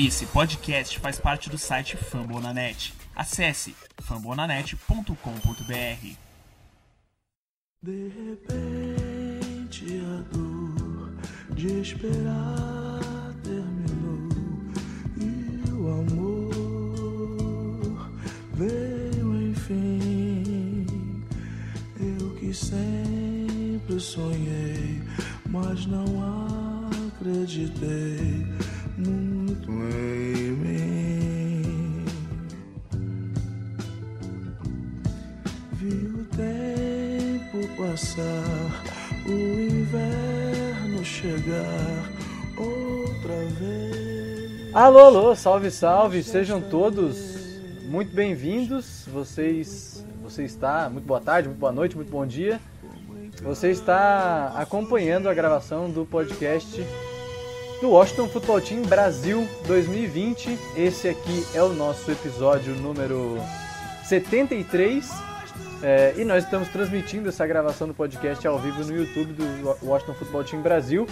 [0.00, 2.94] Esse podcast faz parte do site Fambonanet.
[3.16, 6.16] Acesse fambonanet.com.br.
[7.82, 11.16] De repente a dor
[11.52, 14.28] de esperar terminou
[15.16, 16.52] e o amor
[18.54, 20.86] veio enfim.
[21.98, 25.02] Eu que sempre sonhei,
[25.50, 26.06] mas não
[27.16, 28.46] acreditei
[37.98, 38.84] passar,
[39.26, 42.12] o inverno chegar
[42.56, 44.74] outra vez.
[44.74, 47.38] Alô, alô, salve, salve, sejam todos
[47.86, 49.04] muito bem-vindos.
[49.12, 52.60] Vocês, você está, muito boa tarde, muito boa noite, muito bom dia.
[53.42, 56.80] Você está acompanhando a gravação do podcast
[57.80, 60.58] do Washington Football Team Brasil 2020.
[60.76, 63.38] Esse aqui é o nosso episódio número
[64.04, 65.08] 73.
[65.80, 70.14] É, e nós estamos transmitindo essa gravação do podcast ao vivo no YouTube do Washington
[70.14, 71.06] Football Team Brasil.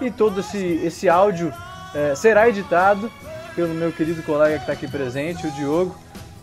[0.00, 1.52] E todo esse, esse áudio
[1.94, 3.10] é, será editado
[3.54, 5.96] pelo meu querido colega que está aqui presente, o Diogo.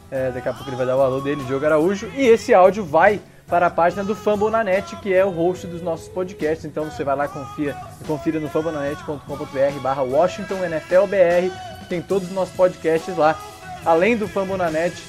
[0.09, 2.09] É, daqui a pouco ele vai dar o alô dele, Diogo Araújo.
[2.15, 6.09] E esse áudio vai para a página do Fambonanet, que é o host dos nossos
[6.09, 6.65] podcasts.
[6.65, 11.87] Então você vai lá confia, confira no fambonanet.com.br barra Washington NFL BR.
[11.87, 13.39] Tem todos os nossos podcasts lá.
[13.85, 15.01] Além do Fambonanet,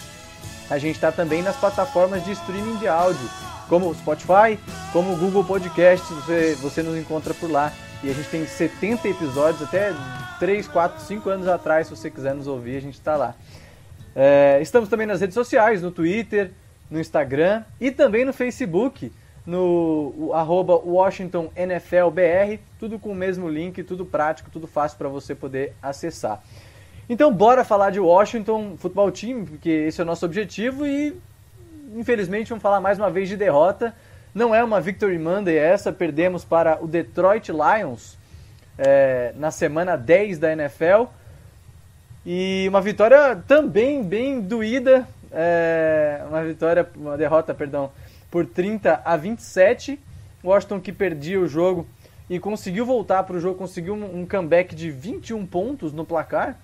[0.70, 3.28] a gente está também nas plataformas de streaming de áudio,
[3.68, 4.58] como o Spotify,
[4.92, 7.72] como o Google Podcasts, você, você nos encontra por lá.
[8.04, 9.92] E a gente tem 70 episódios, até
[10.38, 13.34] 3, 4, 5 anos atrás, se você quiser nos ouvir, a gente está lá.
[14.14, 16.52] É, estamos também nas redes sociais, no Twitter,
[16.90, 19.12] no Instagram e também no Facebook,
[19.46, 25.08] no arroba Washington NFL BR, tudo com o mesmo link, tudo prático, tudo fácil para
[25.08, 26.42] você poder acessar.
[27.08, 31.16] Então bora falar de Washington Football Team, porque esse é o nosso objetivo e
[31.96, 33.94] infelizmente vamos falar mais uma vez de derrota.
[34.34, 38.18] Não é uma Victory Monday essa, perdemos para o Detroit Lions
[38.76, 41.04] é, na semana 10 da NFL.
[42.26, 47.90] E uma vitória também bem doída, é, uma vitória, uma derrota, perdão,
[48.30, 49.98] por 30 a 27.
[50.44, 51.86] Washington que perdia o jogo
[52.30, 56.56] e conseguiu voltar para o jogo, conseguiu um, um comeback de 21 pontos no placar.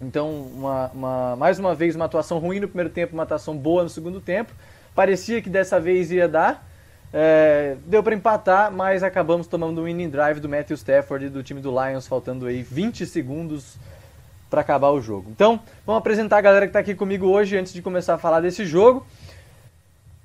[0.00, 3.82] Então, uma, uma, mais uma vez, uma atuação ruim no primeiro tempo, uma atuação boa
[3.82, 4.52] no segundo tempo.
[4.94, 6.66] Parecia que dessa vez ia dar.
[7.12, 11.42] É, deu para empatar, mas acabamos tomando um winning drive do Matthew Stafford e do
[11.42, 13.78] time do Lions, faltando aí 20 segundos
[14.56, 15.30] para acabar o jogo.
[15.30, 18.40] Então, vamos apresentar a galera que está aqui comigo hoje antes de começar a falar
[18.40, 19.06] desse jogo.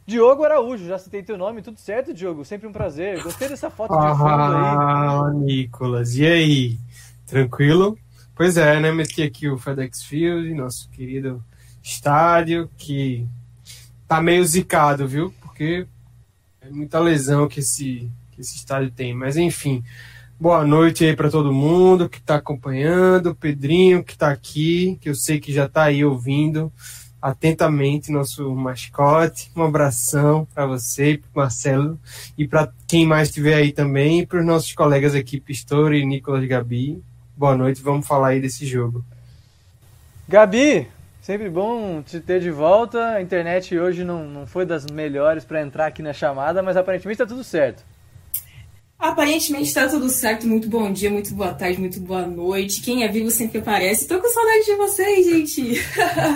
[0.08, 2.46] Diogo Araújo, já citei teu nome, tudo certo, Diogo?
[2.46, 3.22] Sempre um prazer.
[3.22, 4.30] Gostei dessa foto de fundo aí.
[4.30, 6.78] Ah, Nicolas, e aí?
[7.26, 7.98] Tranquilo?
[8.34, 8.90] Pois é, né?
[8.94, 11.44] Meti aqui o FedEx Field, nosso querido
[11.84, 13.28] estádio, que
[14.08, 15.34] tá meio zicado, viu?
[15.42, 15.86] Porque
[16.62, 19.14] é muita lesão que esse, que esse estádio tem.
[19.14, 19.84] Mas enfim,
[20.42, 25.14] boa noite aí para todo mundo que está acompanhando, Pedrinho que está aqui, que eu
[25.14, 26.74] sei que já está aí ouvindo
[27.22, 29.52] atentamente nosso mascote.
[29.56, 32.00] Um abração para você, para Marcelo
[32.36, 36.44] e para quem mais estiver aí também, para os nossos colegas aqui, Pistori e Nicolas
[36.48, 37.00] Gabi.
[37.38, 39.06] Boa noite, vamos falar aí desse jogo.
[40.28, 40.88] Gabi,
[41.22, 43.12] sempre bom te ter de volta.
[43.12, 47.22] A internet hoje não, não foi das melhores para entrar aqui na chamada, mas aparentemente
[47.22, 47.91] está tudo certo.
[49.02, 50.48] Aparentemente está tudo certo.
[50.48, 52.84] Muito bom dia, muito boa tarde, muito boa noite.
[52.84, 54.08] Quem é vivo sempre aparece.
[54.08, 55.82] Tô com saudade de vocês, gente.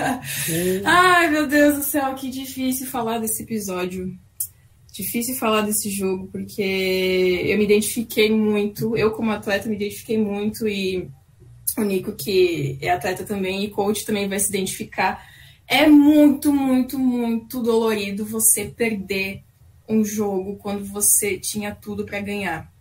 [0.83, 4.11] Ai, meu Deus do céu, que difícil falar desse episódio.
[4.91, 8.97] Difícil falar desse jogo, porque eu me identifiquei muito.
[8.97, 10.67] Eu, como atleta, me identifiquei muito.
[10.67, 11.07] E
[11.77, 15.23] o Nico, que é atleta também e coach, também vai se identificar.
[15.67, 19.43] É muito, muito, muito dolorido você perder
[19.87, 22.71] um jogo quando você tinha tudo para ganhar.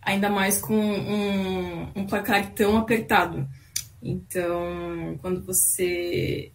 [0.00, 3.46] Ainda mais com um, um placar tão apertado.
[4.02, 6.50] Então, quando você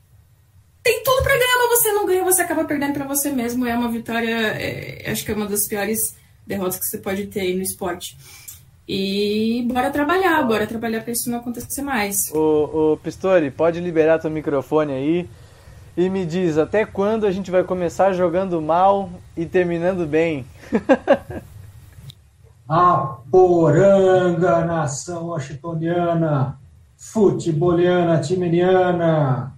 [0.84, 3.66] tem tudo para ganhar, mas você não ganha, você acaba perdendo para você mesmo.
[3.66, 6.16] É uma vitória, é, acho que é uma das piores
[6.46, 8.18] derrotas que você pode ter aí no esporte.
[8.88, 12.32] E bora trabalhar, bora trabalhar para isso não acontecer mais.
[12.32, 15.30] Ô, ô Pistori, pode liberar teu microfone aí
[15.98, 20.46] e me diz até quando a gente vai começar jogando mal e terminando bem.
[22.70, 26.60] a poranga, nação washingtoniana,
[26.96, 29.52] futeboliana, timeniana,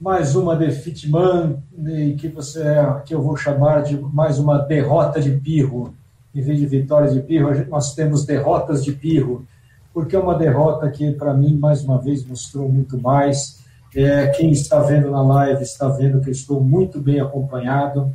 [0.00, 2.64] mais uma defeat Monday que você
[3.06, 5.94] que eu vou chamar de mais uma derrota de pirro.
[6.34, 9.46] Em vez de vitórias de pirro, nós temos derrotas de pirro.
[9.94, 13.59] porque é uma derrota que, para mim, mais uma vez, mostrou muito mais.
[13.94, 18.12] É, quem está vendo na live está vendo que eu estou muito bem acompanhado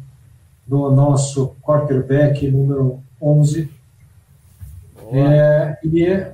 [0.65, 3.69] do nosso quarterback número 11.
[5.11, 6.25] É, e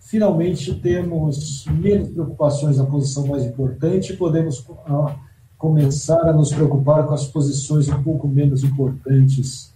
[0.00, 5.10] finalmente temos menos preocupações na posição mais importante, podemos uh,
[5.58, 9.72] começar a nos preocupar com as posições um pouco menos importantes,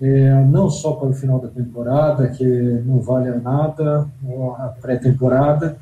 [0.00, 2.44] é, não só para o final da temporada, que
[2.84, 4.06] não vale nada,
[4.58, 5.78] a pré-temporada,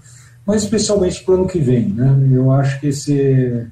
[0.47, 1.89] mas especialmente para o ano que vem.
[1.89, 2.29] Né?
[2.33, 3.67] Eu acho que esse,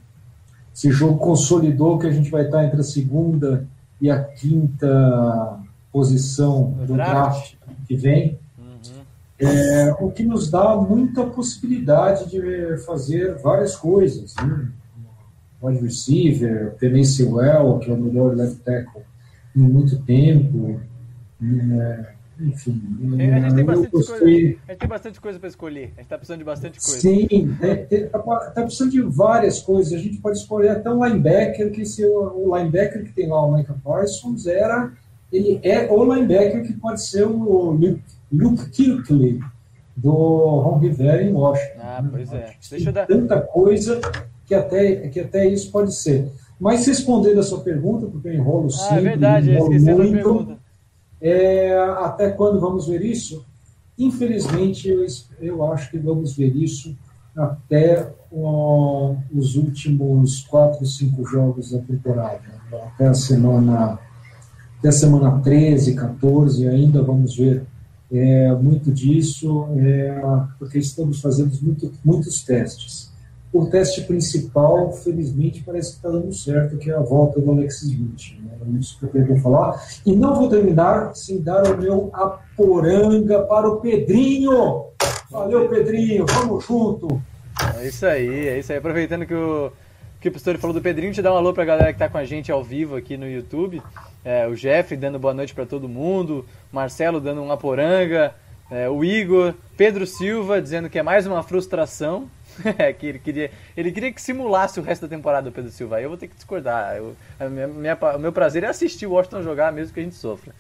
[0.74, 3.66] esse jogo consolidou que a gente vai estar entre a segunda
[4.00, 5.58] e a quinta
[5.92, 7.54] posição do draft
[7.86, 9.02] que vem, uhum.
[9.40, 14.34] é, o que nos dá muita possibilidade de fazer várias coisas.
[14.36, 14.68] Né?
[15.62, 19.02] Wide receiver, Tennessee Well, que é o melhor left tackle
[19.54, 20.80] em muito tempo.
[21.42, 22.80] É, enfim,
[23.18, 25.82] a gente, tem bastante coisa, a gente tem bastante coisa para escolher.
[25.82, 27.00] A gente está precisando de bastante coisa.
[27.00, 27.28] Sim,
[27.90, 29.92] está tá precisando de várias coisas.
[29.92, 33.44] A gente pode escolher até um linebacker, que se o, o linebacker que tem lá,
[33.44, 34.92] o Micah Parsons, era
[35.32, 38.02] ele é o linebacker que pode ser o Luke,
[38.32, 39.40] Luke Kirkley,
[39.96, 41.80] do Ron Rivera em Washington.
[41.80, 42.54] Ah, pois é.
[42.70, 43.06] Deixa eu dar...
[43.06, 44.00] Tanta coisa
[44.46, 46.28] que até, que até isso pode ser.
[46.58, 50.12] Mas respondendo a sua pergunta, porque eu enrolo ah, sempre, é verdade, enrolo esqueci muito,
[50.12, 50.58] pergunta.
[51.20, 53.44] É, até quando vamos ver isso?
[53.98, 55.04] Infelizmente, eu,
[55.40, 56.96] eu acho que vamos ver isso
[57.36, 62.40] até os últimos quatro, cinco jogos da temporada,
[62.72, 63.98] até a semana
[64.78, 67.64] até a semana 13, 14, ainda vamos ver
[68.10, 70.22] é, muito disso, é,
[70.58, 73.09] porque estamos fazendo muito, muitos testes.
[73.52, 77.82] O teste principal, felizmente, parece que está dando certo, que é a volta do Alex
[77.82, 78.38] Smith.
[78.40, 78.50] Né?
[78.64, 79.82] É isso que eu queria falar.
[80.06, 84.84] E não vou terminar sem dar o meu aporanga para o Pedrinho.
[85.30, 87.20] Valeu, Pedrinho, vamos junto.
[87.76, 88.78] É isso aí, é isso aí.
[88.78, 89.72] Aproveitando que o,
[90.20, 92.08] que o Pistori falou do Pedrinho, te dar um alô para a galera que está
[92.08, 93.82] com a gente ao vivo aqui no YouTube.
[94.24, 98.34] É, o Jeff dando boa noite para todo mundo, Marcelo dando uma poranga,
[98.70, 102.28] é, o Igor, Pedro Silva dizendo que é mais uma frustração.
[102.78, 106.00] É, que ele queria, ele queria que simulasse o resto da temporada do Pedro Silva.
[106.00, 106.96] Eu vou ter que discordar.
[106.96, 107.16] Eu,
[107.50, 110.54] minha, minha, o meu prazer é assistir o Washington jogar, mesmo que a gente sofra.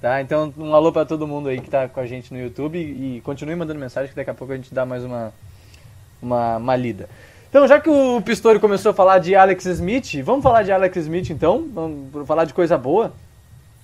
[0.00, 0.20] Tá?
[0.20, 3.16] Então, um alô para todo mundo aí que está com a gente no YouTube e,
[3.16, 5.32] e continue mandando mensagem que daqui a pouco a gente dá mais uma,
[6.20, 7.08] uma, uma lida.
[7.48, 10.96] Então, já que o Pistori começou a falar de Alex Smith, vamos falar de Alex
[10.96, 11.68] Smith então?
[11.72, 13.12] Vamos falar de coisa boa.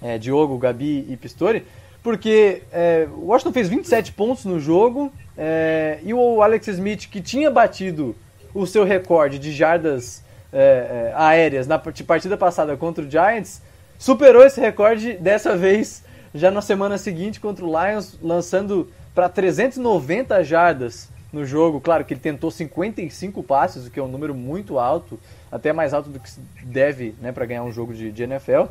[0.03, 1.65] É, Diogo, Gabi e Pistori.
[2.03, 7.21] Porque é, o Washington fez 27 pontos no jogo é, e o Alex Smith, que
[7.21, 8.17] tinha batido
[8.55, 13.63] o seu recorde de jardas é, é aéreas na partida passada contra o Giants,
[13.99, 16.03] superou esse recorde dessa vez
[16.35, 21.81] já na semana seguinte contra o Lions, lançando para 390 jardas no jogo.
[21.81, 25.19] Claro que ele tentou 55 passes, o que é um número muito alto,
[25.51, 28.65] até mais alto do que se deve né, para ganhar um jogo de, de NFL.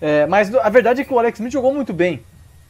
[0.00, 2.22] É, mas a verdade é que o Alex Smith jogou muito bem.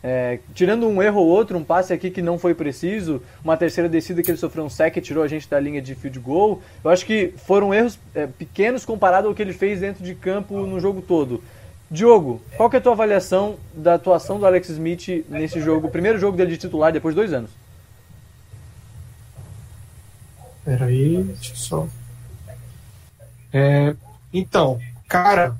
[0.07, 3.89] É, tirando um erro ou outro, um passe aqui que não foi preciso, uma terceira
[3.89, 6.61] descida que ele sofreu um sec e tirou a gente da linha de field goal.
[6.85, 10.67] Eu acho que foram erros é, pequenos comparado ao que ele fez dentro de campo
[10.67, 11.43] no jogo todo.
[11.91, 16.19] Diogo, qual que é a tua avaliação da atuação do Alex Smith nesse jogo, primeiro
[16.19, 17.51] jogo dele de titular depois de dois anos?
[20.67, 21.89] Peraí, deixa eu só.
[23.51, 23.95] É,
[24.31, 25.57] então, cara,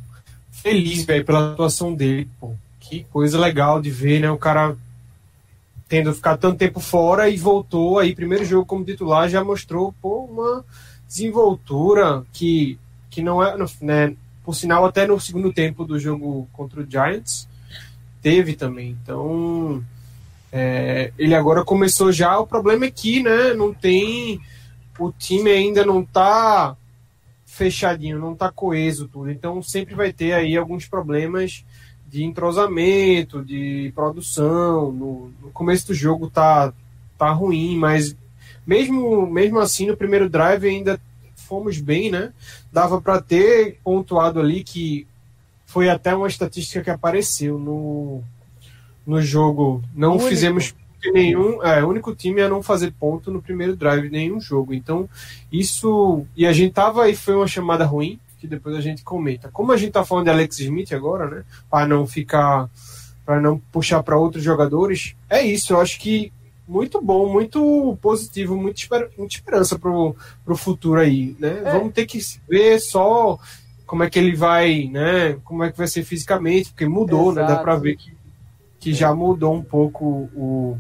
[0.51, 2.53] feliz, velho, pela atuação dele, pô.
[2.89, 4.31] Que coisa legal de ver, né?
[4.31, 4.77] O cara
[5.89, 10.25] tendo ficado tanto tempo fora e voltou aí, primeiro jogo como titular, já mostrou, pô,
[10.25, 10.65] uma
[11.07, 12.79] desenvoltura que,
[13.11, 14.15] que não é, né?
[14.45, 17.49] Por sinal, até no segundo tempo do jogo contra o Giants,
[18.21, 18.97] teve também.
[19.03, 19.83] Então,
[20.53, 22.39] é, ele agora começou já.
[22.39, 24.41] O problema é que, né, não tem
[24.99, 26.77] o time ainda não está
[27.47, 29.31] fechadinho, não está coeso tudo.
[29.31, 31.65] Então sempre vai ter aí alguns problemas
[32.15, 34.93] de entrosamento, de produção.
[34.93, 36.73] No, no começo do jogo tá,
[37.19, 38.17] tá ruim, mas
[38.65, 41.01] mesmo, mesmo assim no primeiro drive ainda
[41.35, 42.33] fomos bem, né?
[42.73, 45.09] Dava para ter pontuado ali que
[45.67, 48.23] foi até uma estatística que apareceu no,
[49.05, 49.83] no jogo.
[49.93, 50.73] Não fizemos
[51.13, 54.73] nenhum, é, o único time a não fazer ponto no primeiro drive nenhum jogo.
[54.73, 55.09] Então,
[55.51, 56.25] isso.
[56.37, 59.49] E a gente tava aí, foi uma chamada ruim, que depois a gente comenta.
[59.51, 61.45] Como a gente tá falando de Alex Smith agora, né?
[61.71, 62.69] Para não ficar.
[63.25, 65.73] para não puxar para outros jogadores, é isso.
[65.73, 66.31] Eu acho que
[66.69, 71.63] muito bom, muito positivo, muita, esper muita esperança pro, pro futuro aí, né?
[71.65, 71.73] É.
[71.73, 73.39] Vamos ter que ver só
[73.87, 75.39] como é que ele vai, né?
[75.43, 77.49] Como é que vai ser fisicamente, porque mudou, Exato.
[77.49, 77.55] né?
[77.55, 78.13] Dá para ver que,
[78.79, 80.79] que já mudou um pouco o,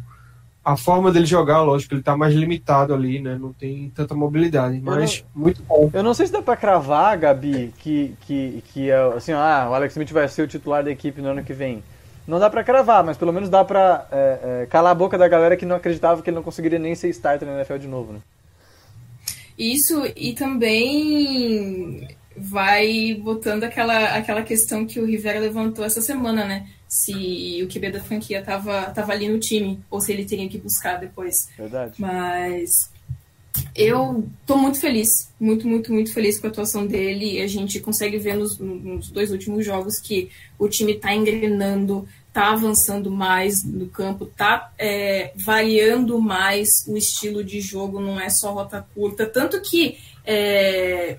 [0.65, 3.37] a forma dele jogar, lógico, ele tá mais limitado ali, né?
[3.39, 5.91] Não tem tanta mobilidade, mas não, muito bom.
[5.93, 9.93] Eu não sei se dá para cravar, Gabi, que, que, que assim, ah, o Alex
[9.93, 11.85] Smith vai ser o titular da equipe no ano que vem.
[12.27, 15.29] Não dá para cravar, mas pelo menos dá pra é, é, calar a boca da
[15.29, 18.15] galera que não acreditava que ele não conseguiria nem ser starter na NFL de novo,
[18.15, 18.21] né?
[19.59, 26.67] Isso, e também vai botando aquela, aquela questão que o Rivera levantou essa semana, né?
[26.95, 30.59] Se o QB da franquia tava, tava ali no time, ou se ele teria que
[30.59, 31.35] buscar depois.
[31.59, 32.01] Verdade.
[32.01, 32.71] Mas
[33.75, 35.09] eu tô muito feliz,
[35.41, 37.43] muito, muito, muito feliz com a atuação dele.
[37.43, 42.53] A gente consegue ver nos, nos dois últimos jogos que o time tá engrenando, tá
[42.53, 48.53] avançando mais no campo, tá é, variando mais o estilo de jogo, não é só
[48.53, 49.27] rota curta.
[49.27, 51.19] Tanto que é,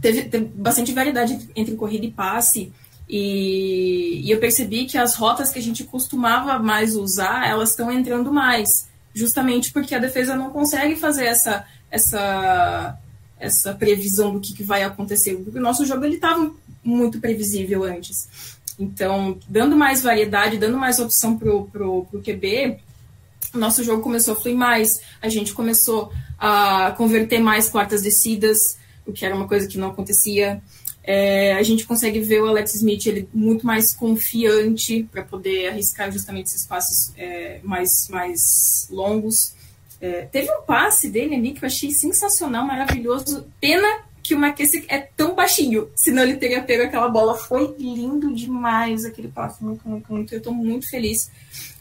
[0.00, 2.72] teve, teve, bastante variedade entre corrida e passe.
[3.14, 7.92] E, e, eu percebi que as rotas que a gente costumava mais usar, elas estão
[7.92, 12.98] entrando mais, justamente porque a defesa não consegue fazer essa, essa,
[13.38, 15.34] essa previsão do que, que vai acontecer.
[15.34, 16.50] O nosso jogo ele estava
[16.82, 18.56] muito previsível antes.
[18.78, 22.78] Então, dando mais variedade, dando mais opção pro, pro, pro QB,
[23.52, 29.12] nosso jogo começou a fluir mais, a gente começou a converter mais quartas descidas, o
[29.12, 30.62] que era uma coisa que não acontecia.
[31.04, 36.12] É, a gente consegue ver o Alex Smith ele muito mais confiante para poder arriscar
[36.12, 39.54] justamente esses passes é, mais, mais longos.
[40.00, 43.46] É, teve um passe dele ali que eu achei sensacional, maravilhoso.
[43.60, 47.34] Pena que o McKissick é tão baixinho, senão ele teria pego aquela bola.
[47.34, 50.32] Foi lindo demais aquele passe, muito, muito, muito.
[50.32, 51.28] Eu estou muito feliz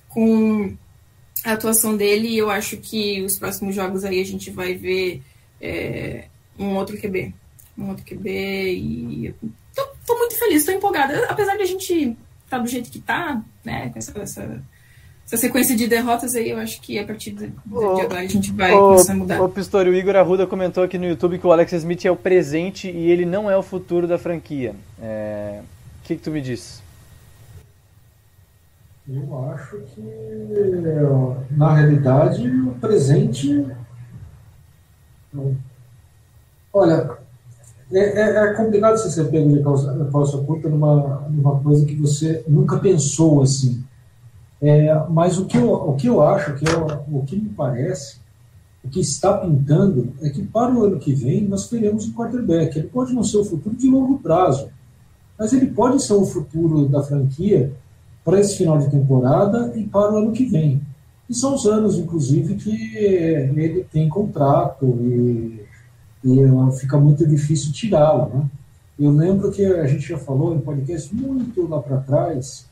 [0.10, 0.76] com
[1.44, 5.22] a atuação dele e eu acho que os próximos jogos aí a gente vai ver
[5.60, 6.26] é,
[6.58, 7.34] um outro QB.
[7.78, 9.36] Um outro QB e
[9.76, 11.26] tô, tô muito feliz, tô empolgada.
[11.30, 12.18] Apesar de a gente
[12.50, 14.64] tá do jeito que tá, né, com essa, essa,
[15.26, 18.52] essa sequência de derrotas aí, eu acho que a partir de, de agora a gente
[18.52, 19.42] vai o, começar a mudar.
[19.42, 22.16] O Pistori, o Igor Arruda comentou aqui no YouTube que o Alex Smith é o
[22.16, 24.76] presente e ele não é o futuro da franquia.
[25.02, 25.62] É...
[26.02, 26.82] O que, que tu me diz?
[29.08, 30.02] Eu acho que,
[31.52, 33.66] na realidade, o presente
[36.74, 37.18] Olha,
[37.94, 41.96] é, é, é complicado você ser pego de calça, calça curta numa, numa coisa que
[41.96, 43.84] você nunca pensou assim.
[44.62, 48.18] É, mas o que, eu, o que eu acho, que eu, o que me parece,
[48.84, 52.78] o que está pintando, é que para o ano que vem nós teremos um quarterback.
[52.78, 54.70] Ele pode não ser o futuro de longo prazo,
[55.38, 57.74] mas ele pode ser o futuro da franquia
[58.24, 60.82] para esse final de temporada e para o ano que vem.
[61.28, 65.61] E são os anos, inclusive, que ele tem contrato e
[66.24, 68.30] e fica muito difícil tirá-lo.
[68.34, 68.50] Né?
[69.00, 72.66] Eu lembro que a gente já falou em podcast muito lá para trás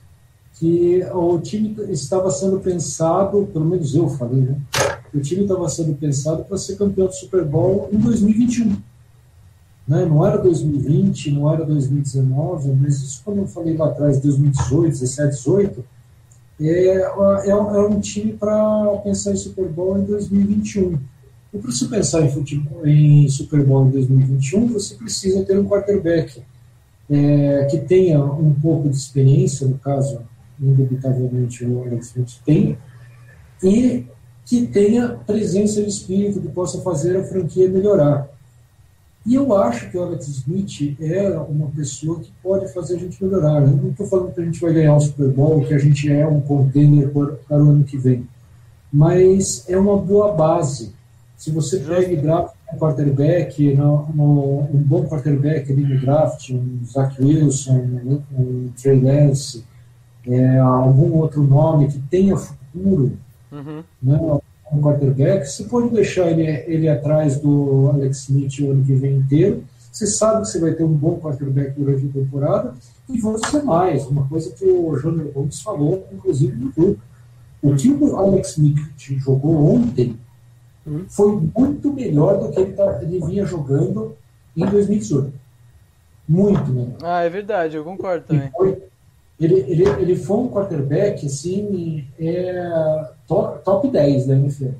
[0.59, 4.59] que o time estava sendo pensado, pelo menos eu falei, né?
[5.13, 8.75] O time estava sendo pensado para ser campeão do Super Bowl em 2021.
[9.87, 10.05] Né?
[10.05, 15.29] Não era 2020, não era 2019, mas isso quando eu falei lá atrás, 2018, 17,
[15.29, 15.85] 18,
[16.61, 20.99] é, é, é um time para pensar em Super Bowl em 2021.
[21.53, 25.65] E para você pensar em, futebol, em Super Bowl em 2021, você precisa ter um
[25.65, 26.43] quarterback
[27.09, 30.21] é, que tenha um pouco de experiência, no caso,
[30.61, 32.77] indubitavelmente o Alex Smith tem,
[33.63, 34.05] e
[34.45, 38.27] que tenha presença de espírito, que possa fazer a franquia melhorar.
[39.25, 43.23] E eu acho que o Alex Smith é uma pessoa que pode fazer a gente
[43.23, 43.61] melhorar.
[43.61, 46.11] Eu não estou falando que a gente vai ganhar o Super Bowl, que a gente
[46.11, 48.27] é um contender para o ano que vem,
[48.93, 50.93] mas é uma boa base
[51.39, 56.49] se você pega e draft um quarterback, no, no, um bom quarterback ali no draft,
[56.49, 59.63] um Zach Wilson, um, um Trey Lance,
[60.27, 63.13] é, algum outro nome que tenha futuro,
[63.53, 63.83] uhum.
[64.03, 64.19] né,
[64.69, 69.15] um quarterback, você pode deixar ele, ele atrás do Alex Smith o ano que vem
[69.15, 69.63] inteiro.
[69.89, 72.73] Você sabe que você vai ter um bom quarterback durante a temporada
[73.07, 74.05] e você mais.
[74.05, 77.01] Uma coisa que o Júnior Gomes falou, inclusive no grupo.
[77.61, 80.17] O que o Alex Smith jogou ontem
[81.07, 84.15] foi muito melhor do que ele, tá, ele vinha jogando
[84.55, 85.33] em 2018.
[86.27, 86.97] Muito melhor.
[87.01, 88.49] Ah, é verdade, eu concordo também.
[88.51, 88.81] Foi,
[89.39, 94.71] ele, ele, ele foi um quarterback, assim, é, top, top 10 da NFL.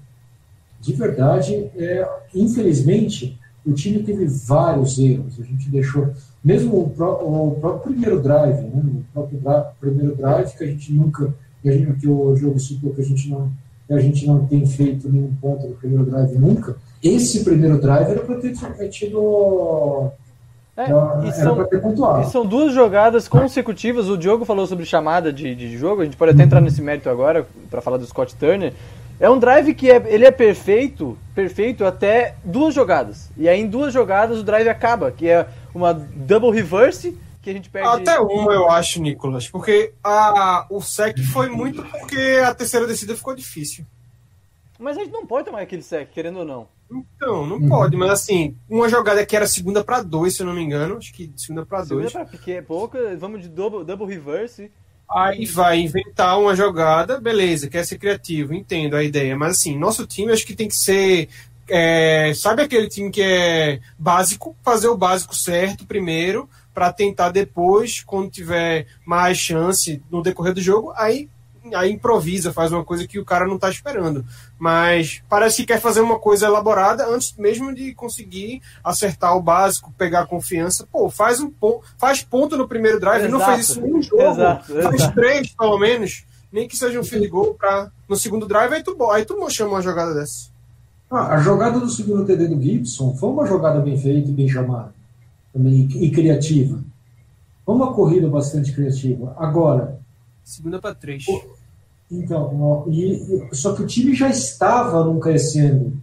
[0.82, 5.40] De verdade, é, infelizmente, o time teve vários erros.
[5.40, 6.14] A gente deixou,
[6.44, 10.68] mesmo o, pró, o próprio primeiro drive, né, o próprio drive, primeiro drive que a
[10.68, 13.52] gente nunca, que, a gente, que o jogo citou que a gente não
[13.90, 18.12] e a gente não tem feito nenhum ponto no primeiro drive nunca, esse primeiro drive
[18.12, 18.54] era para ter
[18.90, 20.12] tido.
[20.78, 22.22] É, era, e são, ter pontuado.
[22.22, 24.08] E são duas jogadas consecutivas.
[24.08, 26.02] O Diogo falou sobre chamada de, de jogo.
[26.02, 28.74] A gente pode até entrar nesse mérito agora para falar do Scott Turner.
[29.20, 33.30] É um drive que é, ele é perfeito, perfeito até duas jogadas.
[33.36, 37.54] E aí em duas jogadas o drive acaba, que é uma double reverse que a
[37.54, 37.88] gente perde.
[37.88, 39.48] Até uma, eu acho, Nicolas.
[39.48, 43.86] Porque a, o sec foi muito porque a terceira descida ficou difícil.
[44.78, 46.68] Mas a gente não pode tomar aquele sec, querendo ou não.
[46.92, 50.54] Então, não pode, mas assim, uma jogada que era segunda pra dois, se eu não
[50.54, 50.98] me engano.
[50.98, 52.14] Acho que segunda pra Segunda dois.
[52.14, 54.72] pra porque é pouca, vamos de double, double reverse.
[55.10, 59.36] Aí vai inventar uma jogada, beleza, quer ser criativo, entendo a ideia.
[59.36, 61.30] Mas assim, nosso time acho que tem que ser.
[61.68, 64.56] é, sabe aquele time que é básico?
[64.64, 70.62] Fazer o básico certo primeiro, para tentar depois, quando tiver mais chance no decorrer do
[70.62, 71.30] jogo, aí,
[71.74, 74.24] aí improvisa, faz uma coisa que o cara não tá esperando.
[74.58, 79.94] Mas parece que quer fazer uma coisa elaborada antes mesmo de conseguir acertar o básico,
[79.98, 80.88] pegar confiança.
[80.92, 83.54] Pô, faz um ponto, faz ponto no primeiro drive, não Exato.
[83.54, 85.16] fez isso em um jogo, Exato, faz exato.
[85.16, 89.12] três pelo menos, nem que seja um field goal pra, no segundo drive, aí tu,
[89.12, 90.50] aí tu chama uma jogada dessa.
[91.12, 94.48] Ah, a jogada do segundo TD do Gibson foi uma jogada bem feita e bem
[94.48, 94.94] chamada.
[95.54, 96.80] Também, e criativa.
[97.66, 99.36] Foi uma corrida bastante criativa.
[99.38, 100.00] Agora,
[100.44, 101.26] Segunda pra três.
[102.12, 105.94] Então, ó, e, só que o time já estava não crescendo.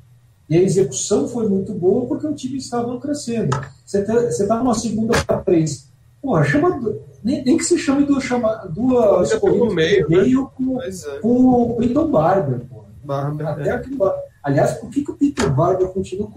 [0.48, 3.50] E a execução foi muito boa porque o time estava não crescendo.
[3.84, 5.88] Você está numa segunda para três.
[6.22, 6.80] Porra, chama,
[7.24, 11.18] nem, nem que se chame duas, chama, duas corridas meio, pelo meio com, Mas é.
[11.18, 12.60] com o Peyton Barber.
[12.66, 12.86] Porra.
[13.04, 16.28] Barber, Até aquele bar- Aliás, por que, que o Peter Barber continua,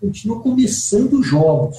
[0.00, 1.76] continua começando jogos?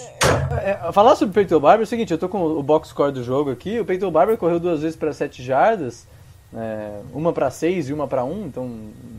[0.63, 3.11] É, falar sobre o Peyton Barber é o seguinte, eu tô com o box score
[3.11, 6.05] do jogo aqui, o Peyton Barber correu duas vezes para 7 jardas,
[6.53, 8.69] é, uma para 6 e uma para 1, então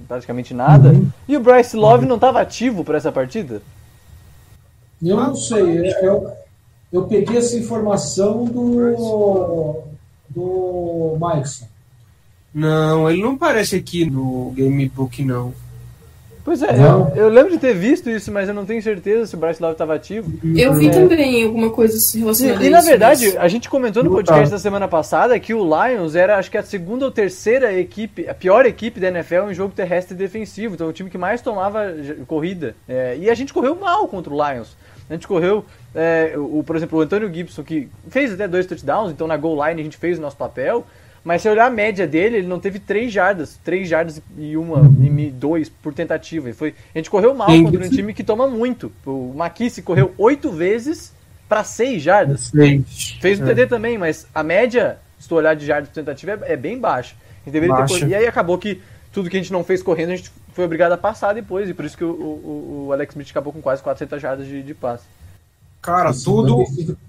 [0.07, 0.93] praticamente nada.
[1.27, 3.61] E o Bryce Love não estava ativo para essa partida?
[5.03, 6.31] Eu não sei, é- eu,
[6.93, 9.83] eu peguei essa informação do,
[10.29, 11.67] do Mikeson.
[12.55, 15.53] Não, ele não aparece aqui no Gamebook, não.
[16.45, 19.35] Pois é, eu, eu lembro de ter visto isso, mas eu não tenho certeza se
[19.35, 20.33] o Bryce Love estava ativo.
[20.57, 20.91] Eu vi É.
[20.91, 24.11] também alguma coisa relacionada E, e, a na isso, verdade, mas- a gente comentou no
[24.11, 24.57] podcast tá.
[24.57, 28.35] da semana passada que o Lions era, acho que a segunda ou terceira equipe, a
[28.35, 30.75] pior equipe da NFL em jogo terrestre defensivo.
[30.75, 31.95] Então, o time que mais tomava
[32.27, 32.75] corrida.
[32.89, 34.75] É, e a gente correu mal contra o Lions.
[35.09, 35.65] A gente correu,
[35.95, 39.57] é, o, por exemplo, o Antônio Gibson, que fez até dois touchdowns, então na goal
[39.69, 40.87] line a gente fez o nosso papel.
[41.23, 44.91] Mas se olhar a média dele, ele não teve três jardas, três jardas e uma,
[45.01, 46.49] e dois por tentativa.
[46.49, 48.91] E foi, a gente correu mal contra um time que toma muito.
[49.05, 51.13] O McKissick correu oito vezes
[51.49, 52.51] para seis jardas.
[53.21, 53.39] Fez.
[53.39, 53.47] O É.
[53.47, 56.79] TD também, mas a média, se tu olhar de jardas por tentativa, é, é bem
[56.79, 57.15] baixa.
[57.45, 57.51] Ter
[58.09, 58.81] E aí acabou que
[59.13, 61.75] tudo que a gente não fez correndo, a gente foi obrigado a passar depois, e
[61.75, 64.75] por isso que o, o, o Alex Smith acabou com quase 400 jardas de, de
[64.75, 65.05] passe.
[65.81, 66.65] Cara, Isso tudo,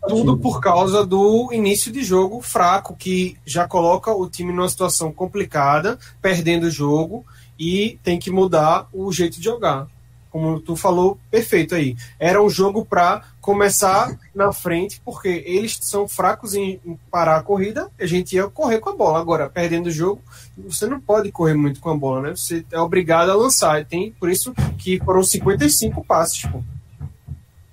[0.08, 5.12] tudo por causa do início de jogo fraco, que já coloca o time numa situação
[5.12, 7.26] complicada, perdendo o jogo,
[7.60, 9.88] e tem que mudar o jeito de jogar.
[10.32, 11.98] Como tu falou, perfeito aí.
[12.18, 17.44] Era um jogo para começar na frente, porque eles são fracos em, em parar a
[17.44, 19.20] corrida, a gente ia correr com a bola.
[19.20, 20.22] Agora, perdendo o jogo,
[20.58, 22.30] você não pode correr muito com a bola, né?
[22.30, 23.82] Você é obrigado a lançar.
[23.82, 26.64] E tem por isso que foram 55 passes, pô.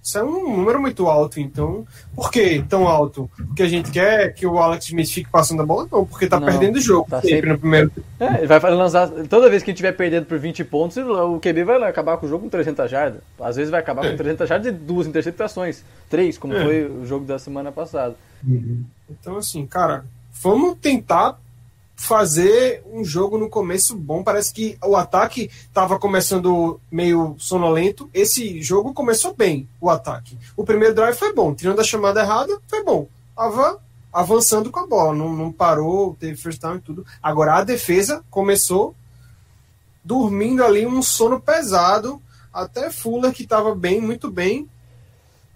[0.09, 1.87] Isso é um número muito alto, então.
[2.15, 3.31] Por que tão alto?
[3.37, 5.87] Porque a gente quer que o Alex Smith fique passando a bola?
[5.93, 7.07] Não, porque tá Não, perdendo o jogo.
[7.11, 7.93] tá sempre, sempre- no primeiro.
[8.19, 9.07] É, ele vai lançar.
[9.29, 12.25] Toda vez que a gente estiver perdendo por 20 pontos, o QB vai acabar com
[12.25, 13.21] o jogo com 300 jardas.
[13.39, 15.85] Às vezes vai acabar com 300 jardas e duas interceptações.
[16.09, 16.65] Três, como É.
[16.65, 18.17] foi o jogo da semana passada.
[19.11, 20.07] Então, assim, cara,
[20.43, 21.39] vamos tentar
[21.99, 24.23] fazer um jogo no começo bom.
[24.23, 28.09] Parece que o ataque estava começando meio sonolento.
[28.15, 30.39] Esse jogo começou bem, o ataque.
[30.57, 33.09] O primeiro drive foi bom, tirando a chamada errada, foi bom.
[33.35, 33.81] Tava
[34.13, 37.05] avançando com a bola, não, não parou, teve first down e tudo.
[37.21, 38.95] Agora a defesa começou
[40.05, 42.23] dormindo ali um sono pesado.
[42.53, 44.69] Até Fuller, que estava bem, muito bem,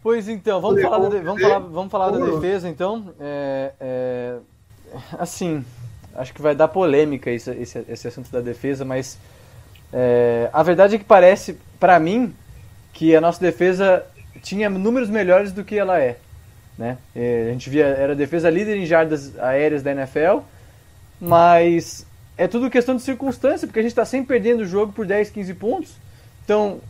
[0.02, 3.14] Pois então, vamos falar, da, vamos falar, vamos falar da defesa então.
[3.20, 4.36] É, é,
[5.16, 5.64] assim,
[6.14, 9.18] acho que vai dar polêmica esse, esse, esse assunto da defesa, mas
[9.92, 12.34] é, a verdade é que parece, pra mim,
[12.92, 14.04] que a nossa defesa
[14.42, 16.16] tinha números melhores do que ela é.
[16.76, 16.96] Né?
[17.14, 20.38] É, a gente via, era a defesa líder em jardas aéreas da NFL,
[21.20, 25.06] mas é tudo questão de circunstância, porque a gente está sempre perdendo o jogo por
[25.06, 25.92] 10, 15 pontos.
[26.44, 26.80] Então,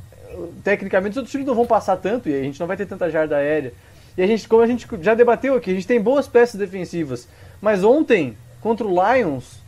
[0.63, 3.11] tecnicamente, os outros times não vão passar tanto e a gente não vai ter tanta
[3.11, 3.73] jarda aérea.
[4.17, 7.29] E a gente, como a gente já debateu aqui, a gente tem boas peças defensivas.
[7.61, 9.61] Mas ontem, contra o Lions,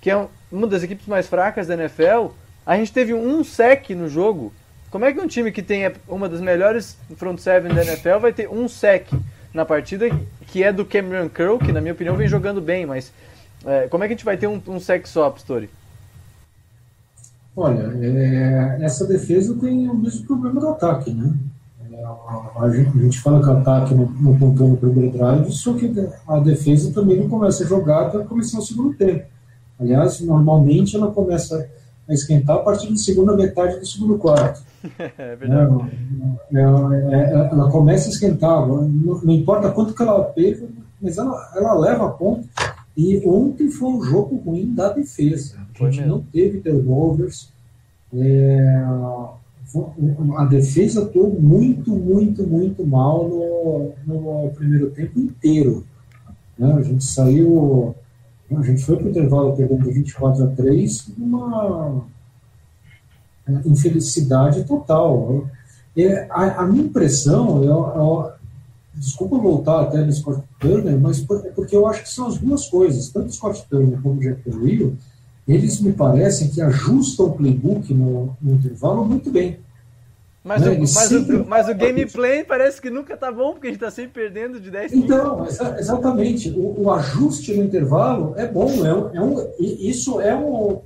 [0.00, 2.32] que é uma das equipes mais fracas da NFL,
[2.66, 4.52] a gente teve um sec no jogo.
[4.90, 8.32] Como é que um time que tem uma das melhores front seven da NFL vai
[8.32, 9.08] ter um sec
[9.54, 10.06] na partida,
[10.48, 13.12] que é do Cameron Curl, que na minha opinião vem jogando bem, mas
[13.64, 15.70] é, como é que a gente vai ter um, um sec só, Pistori?
[17.54, 21.32] Olha, é, essa defesa tem o mesmo problema do ataque, né?
[22.56, 25.92] A, gente, fala que o ataque não, não pontuou no primeiro drive, só que
[26.26, 29.24] a defesa também não começa a jogar até começar o segundo tempo.
[29.78, 31.68] Aliás, normalmente ela começa
[32.08, 34.62] a esquentar a partir da segunda metade do segundo quarto.
[35.16, 35.90] É verdade.
[36.52, 40.66] É, é, é, ela começa a esquentar, não, não, importa quanto que ela pega,
[41.00, 42.48] mas ela, ela leva a ponto.
[42.96, 45.56] E ontem foi um jogo ruim da defesa.
[45.80, 47.48] A gente não teve turnovers.
[48.12, 48.84] É,
[50.36, 55.86] a defesa atuou muito, muito, muito mal no, no primeiro tempo inteiro.
[56.58, 56.72] Né?
[56.72, 57.94] A gente saiu.
[58.54, 62.04] A gente foi para o intervalo perdendo 24 a 3 uma
[63.64, 65.46] infelicidade total.
[65.96, 68.32] É, a, a minha impressão, eu, eu,
[68.94, 72.38] desculpa voltar até no Scott Turner, mas por, é porque eu acho que são as
[72.38, 74.42] duas coisas, tanto o Scott Turner como o Jack
[75.46, 79.58] eles me parecem que ajustam o playbook no, no intervalo muito bem.
[80.44, 80.70] Mas, né?
[80.70, 81.36] o, mas, sempre...
[81.36, 84.58] o, mas o gameplay parece que nunca tá bom, porque a gente está sempre perdendo
[84.58, 86.50] de 10 Então, exa exatamente.
[86.50, 88.84] O, o, ajuste no intervalo é bom.
[88.84, 90.80] É um, é um, isso é um,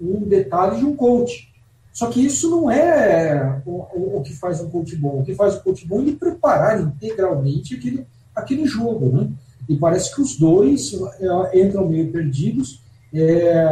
[0.00, 1.48] um detalhe de um coach.
[1.92, 5.20] Só que isso não é o, o, que faz um coach bom.
[5.20, 9.08] O que faz o coach bom é ele preparar integralmente aquele, aquele jogo.
[9.08, 9.28] Né?
[9.68, 12.80] E parece que os dois é, entram meio perdidos.
[13.14, 13.66] É,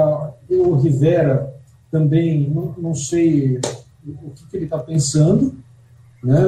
[0.51, 1.55] o Rivera
[1.90, 3.61] também, não, não sei
[4.07, 5.55] o que, que ele está pensando,
[6.22, 6.38] né?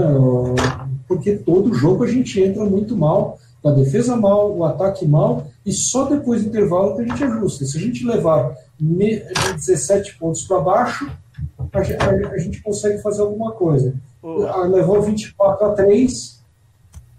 [1.06, 5.72] porque todo jogo a gente entra muito mal, a defesa mal, o ataque mal, e
[5.72, 7.64] só depois do intervalo que a gente ajusta.
[7.64, 11.10] Se a gente levar 17 pontos para baixo,
[11.58, 13.94] a, a, a, gente consegue fazer alguma coisa.
[14.22, 14.62] Oh.
[14.62, 16.37] Levou 24 a 3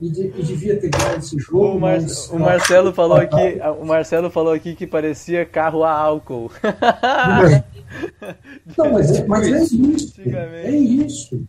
[0.01, 1.77] e, de, e devia ter ganho esse jogo.
[1.77, 5.91] O, Mar mas, o Marcelo falou aqui, o Marcelo falou aqui que parecia carro a
[5.91, 6.51] álcool.
[8.77, 10.21] Não, mas, é, mas é isso.
[10.21, 11.43] É isso.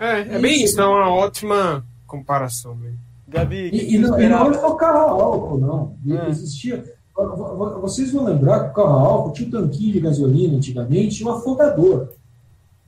[0.00, 2.98] É, é bem isso, é uma ótima comparação mesmo.
[3.28, 5.96] Gabi, e, e, não, e não é só carro a álcool, não.
[6.24, 6.28] É.
[6.28, 6.82] Existia
[7.14, 11.26] vocês vão lembrar que o carro a álcool tinha um tanquinho de gasolina antigamente e
[11.26, 12.08] um afogador.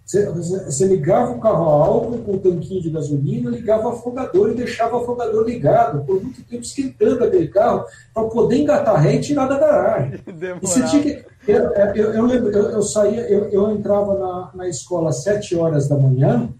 [0.04, 4.50] Você, você, ligava o carro a álcool com o tanquinho de gasolina, ligava o afogador
[4.50, 9.14] e deixava o afogador ligado por muito tempo esquentando aquele carro para poder engatar ré
[9.14, 10.20] e tirar da garagem.
[10.62, 10.66] E
[11.00, 15.22] que, eu, eu, eu, lembro, eu, eu saía, eu, eu entrava na, na escola às
[15.22, 16.50] 7 horas da manhã,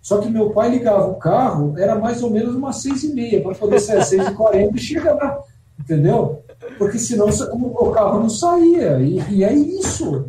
[0.00, 3.42] só que meu pai ligava o carro, era mais ou menos umas 6 e meia,
[3.42, 5.42] para poder sair às 6 e 40 e chegar lá,
[5.78, 6.42] entendeu?
[6.76, 8.98] porque senão o carro não saía.
[9.00, 10.26] E, e é isso.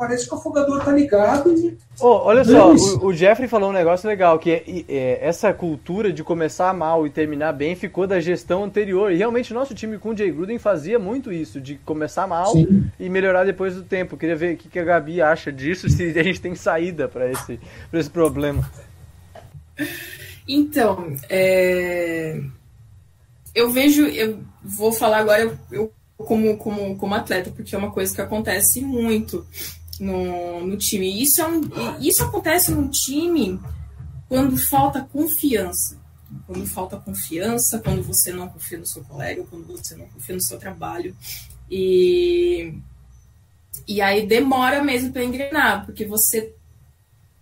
[0.00, 1.76] Parece que o afogador tá ligado e.
[2.00, 6.10] Oh, olha só, o, o, Jeffrey falou um negócio legal, que é, é, essa cultura
[6.10, 9.12] de começar mal e terminar bem ficou da gestão anterior.
[9.12, 12.90] E realmente nosso time com o Jay Gruden fazia muito isso, de começar mal Sim.
[12.98, 14.16] e melhorar depois do tempo.
[14.16, 17.30] Queria ver o que, que a Gabi acha disso, se a gente tem saída para
[17.30, 17.60] esse,
[17.92, 18.66] esse problema.
[20.48, 22.40] Então, é
[23.54, 27.90] eu vejo, eu vou falar agora eu, eu, como, como, como atleta, porque é uma
[27.90, 29.46] coisa que acontece muito
[30.00, 31.06] no, no time.
[31.06, 31.60] E isso, é um,
[32.00, 33.60] isso acontece no time
[34.28, 35.98] quando falta confiança.
[36.46, 40.42] Quando falta confiança, quando você não confia no seu colega, quando você não confia no
[40.42, 41.14] seu trabalho.
[41.70, 42.74] E,
[43.86, 46.54] e aí demora mesmo para engrenar, porque você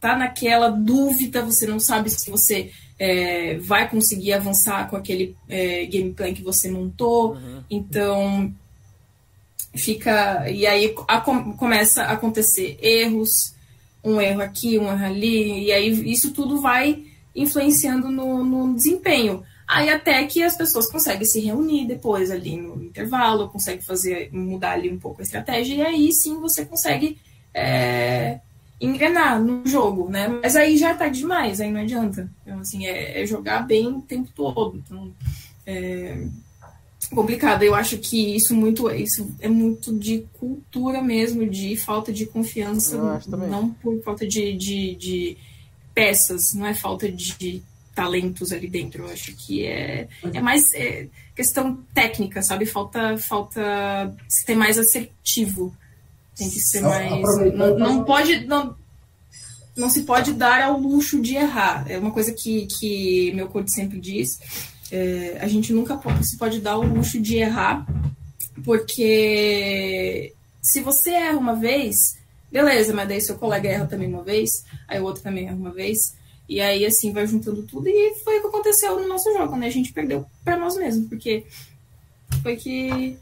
[0.01, 5.87] tá naquela dúvida, você não sabe se você é, vai conseguir avançar com aquele é,
[5.87, 7.35] gameplay que você montou.
[7.35, 7.65] Uhum.
[7.71, 8.55] Então
[9.75, 10.49] fica.
[10.51, 13.55] E aí a, começa a acontecer erros,
[14.03, 17.05] um erro aqui, um erro ali, e aí isso tudo vai
[17.35, 19.43] influenciando no, no desempenho.
[19.67, 24.73] Aí até que as pessoas conseguem se reunir depois ali no intervalo, conseguem fazer, mudar
[24.73, 27.19] ali um pouco a estratégia, e aí sim você consegue
[27.53, 28.41] é,
[28.81, 30.29] no jogo, né?
[30.43, 32.31] Mas aí já tá demais, aí não adianta.
[32.43, 34.79] Então, assim, é, é jogar bem o tempo todo.
[34.79, 35.13] Então,
[35.67, 36.27] é
[37.15, 37.63] complicado.
[37.63, 43.21] Eu acho que isso muito isso é muito de cultura mesmo, de falta de confiança,
[43.27, 45.37] não por falta de, de, de,
[45.95, 47.63] peças, não é falta de
[47.95, 49.05] talentos ali dentro.
[49.05, 52.67] Eu acho que é, é mais é questão técnica, sabe?
[52.67, 55.75] Falta falta ser mais assertivo
[56.39, 57.11] tem que ser mais.
[57.55, 58.47] Não, não pode.
[58.47, 58.75] Não,
[59.77, 61.85] não se pode dar ao luxo de errar.
[61.91, 64.39] É uma coisa que, que meu coach sempre diz.
[64.91, 67.87] É, a gente nunca se pode dar o luxo de errar,
[68.65, 71.97] porque se você erra uma vez,
[72.51, 74.51] beleza, mas daí seu colega erra também uma vez,
[74.87, 75.99] aí o outro também erra uma vez,
[76.49, 79.67] e aí assim vai juntando tudo, e foi o que aconteceu no nosso jogo, né?
[79.67, 81.45] A gente perdeu para nós mesmos, porque
[82.43, 83.17] foi que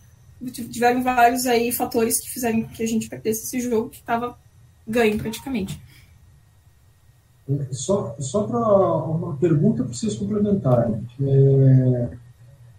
[0.70, 4.38] tiveram vários aí fatores que fizeram que a gente perdesse esse jogo que estava
[4.86, 5.80] ganhem praticamente.
[7.48, 11.06] É, só só para uma pergunta para vocês complementarem.
[11.20, 12.08] É,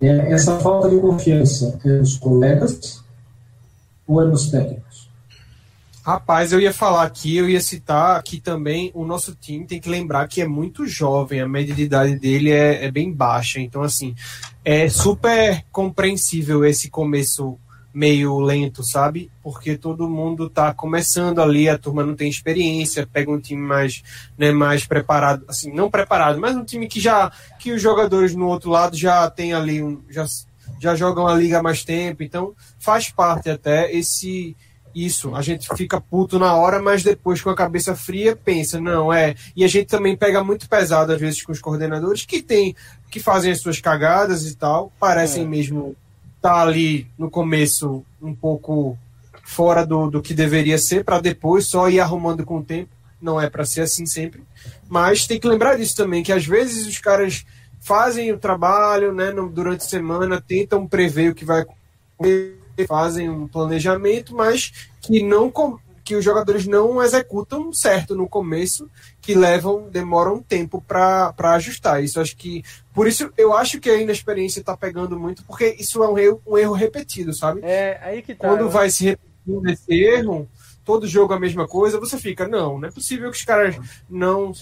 [0.01, 3.03] é, essa falta de confiança é nos colegas
[4.05, 5.07] ou é nos técnicos?
[6.03, 9.89] Rapaz, eu ia falar aqui, eu ia citar aqui também o nosso time tem que
[9.89, 13.59] lembrar que é muito jovem, a média de idade dele é, é bem baixa.
[13.59, 14.15] Então, assim,
[14.63, 17.59] é super compreensível esse começo
[17.97, 19.31] meio lento, sabe?
[19.41, 24.03] Porque todo mundo tá começando ali, a turma não tem experiência, pega um time mais,
[24.37, 28.45] né, mais preparado, assim, não preparado, mas um time que já que os jogadores no
[28.49, 30.27] outro lado já tem ali um já
[30.79, 34.55] já jogam a liga há mais tempo, então faz parte até esse
[34.93, 35.33] isso.
[35.33, 39.33] A gente fica puto na hora, mas depois com a cabeça fria pensa, não, é.
[39.55, 42.75] E a gente também pega muito pesado às vezes com os coordenadores que tem
[43.09, 45.47] que fazem as suas cagadas e tal, parecem é.
[45.47, 45.95] mesmo
[46.47, 48.97] tá ali no começo um pouco
[49.43, 52.89] fora do, do que deveria ser, para depois só ir arrumando com o tempo.
[53.21, 54.41] Não é para ser assim sempre.
[54.87, 57.45] Mas tem que lembrar disso também, que às vezes os caras
[57.81, 62.55] fazem o trabalho né, no, durante a semana, tentam prever o que vai acontecer,
[62.87, 65.51] fazem um planejamento, mas que não
[66.07, 68.89] que os jogadores não executam certo no começo,
[69.19, 72.01] que levam, demoram um tempo para ajustar.
[72.01, 72.63] Isso acho que.
[72.93, 76.41] Por isso eu acho que a inexperiência está pegando muito, porque isso é um erro,
[76.47, 77.59] um erro repetido, sabe?
[77.61, 78.47] É, aí que tá.
[78.47, 80.47] Quando vai se repetindo esse erro,
[80.85, 83.75] todo jogo a mesma coisa, você fica, não, não é possível que os caras
[84.09, 84.53] não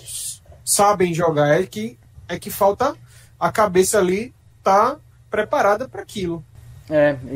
[0.64, 2.96] sabem jogar, é que, é que falta
[3.40, 4.98] a cabeça ali tá
[5.30, 6.44] preparada para aquilo.
[6.90, 7.36] É, e,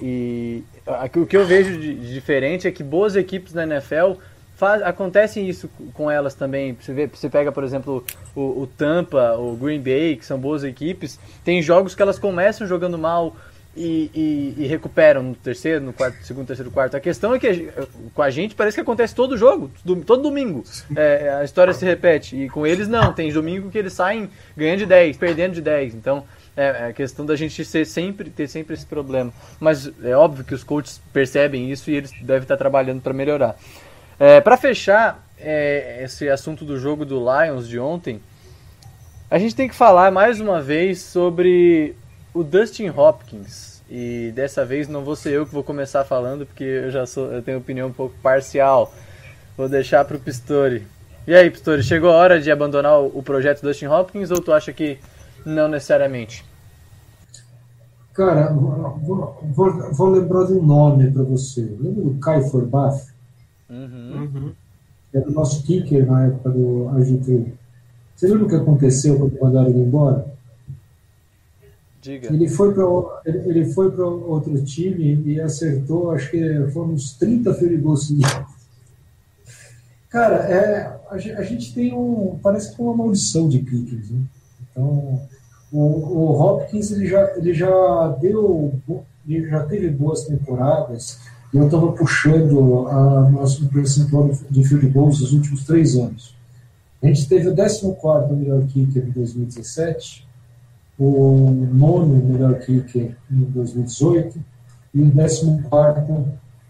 [0.00, 4.20] e, o que eu vejo de diferente é que boas equipes na NFL
[4.54, 6.76] faz, acontece isso com elas também.
[6.80, 10.64] Você, vê, você pega, por exemplo, o, o, Tampa, o Green Bay, que são boas
[10.64, 11.18] equipes.
[11.44, 13.34] Tem jogos que elas começam jogando mal
[13.76, 16.96] e, e, e recuperam no terceiro, no quarto, segundo, terceiro, quarto.
[16.96, 17.70] A questão é que
[18.14, 19.70] com a gente parece que acontece todo jogo,
[20.06, 20.64] todo domingo.
[20.94, 22.36] É, a história se repete.
[22.36, 23.12] E com eles não.
[23.12, 25.94] Tem domingo que eles saem ganhando de 10, perdendo de 10.
[25.94, 26.24] Então
[26.56, 29.32] é, é a questão da gente ser sempre, ter sempre esse problema.
[29.58, 33.56] Mas é óbvio que os coaches percebem isso e eles devem estar trabalhando para melhorar.
[34.18, 38.20] É, para fechar é, esse assunto do jogo do Lions de ontem,
[39.30, 41.96] a gente tem que falar mais uma vez sobre
[42.32, 43.82] o Dustin Hopkins.
[43.90, 47.30] E dessa vez não vou ser eu que vou começar falando, porque eu já sou,
[47.32, 48.94] eu tenho opinião um pouco parcial.
[49.56, 50.86] Vou deixar para o Pistori.
[51.26, 54.72] E aí, Pistori, chegou a hora de abandonar o projeto Dustin Hopkins ou tu acha
[54.72, 54.98] que
[55.44, 56.44] não necessariamente.
[58.12, 61.62] Cara, vou, vou, vou lembrar de um nome para você.
[61.62, 63.08] Lembra do Kai Forbath?
[63.68, 64.30] Uhum.
[64.34, 64.52] Uhum.
[65.12, 67.46] Era o nosso kicker na época do Argentina.
[68.14, 70.32] Você lembra o que aconteceu quando mandaram ele embora?
[72.00, 72.32] Diga.
[72.32, 72.84] Ele foi para
[73.24, 77.82] ele foi para outro time e acertou, acho que foram uns 30 field.
[80.10, 82.38] Cara, é, a, gente tem um.
[82.42, 84.10] Parece que tem uma maldição de kickers.
[84.10, 84.20] Né?
[84.74, 85.20] Então,
[85.72, 88.74] o, o Hopkins ele já, ele já deu,
[89.26, 91.20] ele já teve boas temporadas.
[91.52, 96.34] Eu estava puxando a nosso percentual de field goals nos últimos três anos.
[97.00, 100.26] A gente teve o 14 melhor kicker em 2017,
[100.98, 104.40] o nono melhor kicker em 2018
[104.94, 105.46] e o 14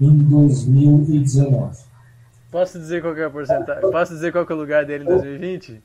[0.01, 1.79] em 2019.
[2.51, 3.91] Posso dizer qual é a porcentagem?
[3.91, 5.83] Posso dizer qual é o lugar dele em 2020?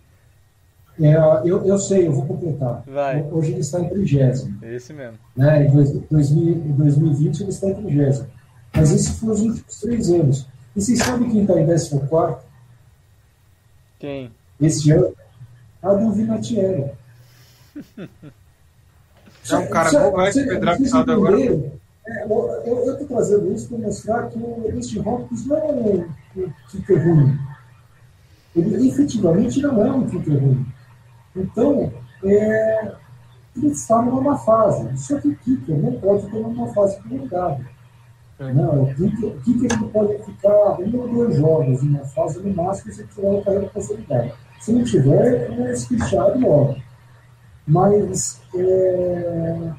[1.02, 2.84] É, eu, eu sei, eu vou completar.
[2.86, 3.26] Vai.
[3.32, 4.64] Hoje ele está em trigésimo.
[4.66, 5.18] Esse mesmo.
[5.36, 5.66] Né?
[5.66, 5.92] Em, dois,
[6.32, 8.28] em 2020 ele está em trigésimo.
[8.76, 10.48] Mas esses foram os últimos três anos.
[10.76, 12.44] E vocês sabem quem está em décimo quarto?
[13.98, 14.32] Quem?
[14.60, 15.14] Esse ano?
[15.82, 16.92] Adam Vinatieri.
[19.52, 21.40] É um cara bom, vai se pedraçado agora.
[21.42, 24.40] É, eu estou trazendo isso para mostrar que
[24.78, 27.38] este Hopkins não é um, um kicker ruim.
[28.56, 30.66] Ele efetivamente não é um kicker ruim.
[31.36, 31.92] Então,
[32.24, 32.92] é,
[33.56, 34.98] ele está numa fase.
[34.98, 37.66] Só que o Kicker não pode ter uma fase prolongada.
[38.40, 38.54] É.
[38.54, 42.40] Não, o Kicker, o Kicker ele pode ficar um ou dois jogos em uma fase
[42.40, 44.34] no máximo se tiver uma carreira consolidada.
[44.60, 46.78] Se não tiver, é esquichado logo.
[47.68, 49.72] Mas é,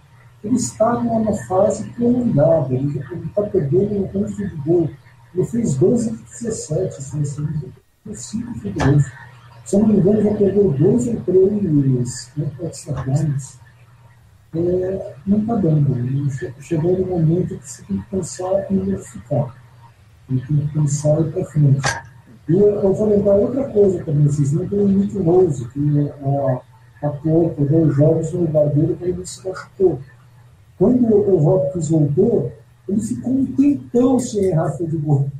[0.44, 2.74] ele está numa fase prolongada.
[2.74, 4.90] Ele está perdendo no campo de gol.
[5.34, 7.72] Ele fez 12 de 17, assim, assim, ele
[8.04, 9.12] fez 5 de 12
[9.70, 12.33] se não me engano, já perdeu dois ou três
[13.04, 13.61] points.
[14.52, 16.61] É, não está dando.
[16.61, 19.54] Chegou no momento que você tem que pensar em diversificar.
[20.28, 21.88] Tem que pensar ir para frente.
[22.48, 24.26] E eu, vou lembrar outra coisa também.
[24.26, 26.11] Vocês lembram o Nick Rose, que
[27.00, 30.00] atuou por dois jogos no lugar dele, que ele se machucou.
[30.76, 32.50] Quando o Hopkins voltou,
[32.88, 35.30] ele ficou um tempão sem errar de gol.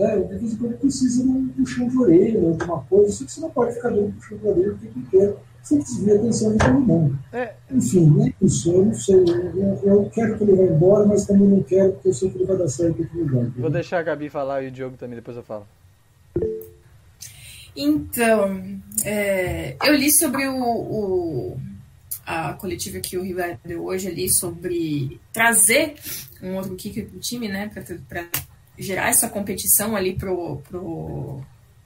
[0.00, 0.16] Né?
[0.24, 3.32] De vez em quando precisa de um puxão de orelha, de alguma coisa, só que
[3.32, 5.38] você não pode ficar dando puxão de orelha o tempo inteiro.
[5.62, 7.18] Você desviar a atenção de todo mundo.
[7.34, 7.52] É.
[7.70, 8.72] Enfim, é isso.
[8.72, 9.16] Eu não sei.
[9.16, 12.38] Eu, eu quero que ele vá embora, mas também não quero, porque eu sei que
[12.38, 13.50] ele vai dar certo em outro lugar.
[13.58, 15.66] Vou deixar a Gabi falar e o Diogo também, depois eu falo.
[17.76, 18.60] Então,
[19.04, 21.60] é, eu li sobre o, o-
[22.26, 25.94] a coletiva que o River deu hoje ali sobre trazer
[26.42, 27.82] um outro kicker pro time, né, para
[28.80, 31.42] gerar essa competição ali pro, pro,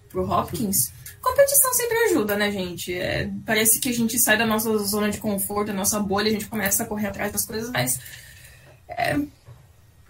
[0.08, 0.92] pro Hopkins.
[1.20, 2.94] Competição sempre ajuda, né, gente?
[2.94, 6.32] É, parece que a gente sai da nossa zona de conforto, da nossa bolha, a
[6.32, 7.98] gente começa a correr atrás das coisas, mas
[8.88, 9.16] é,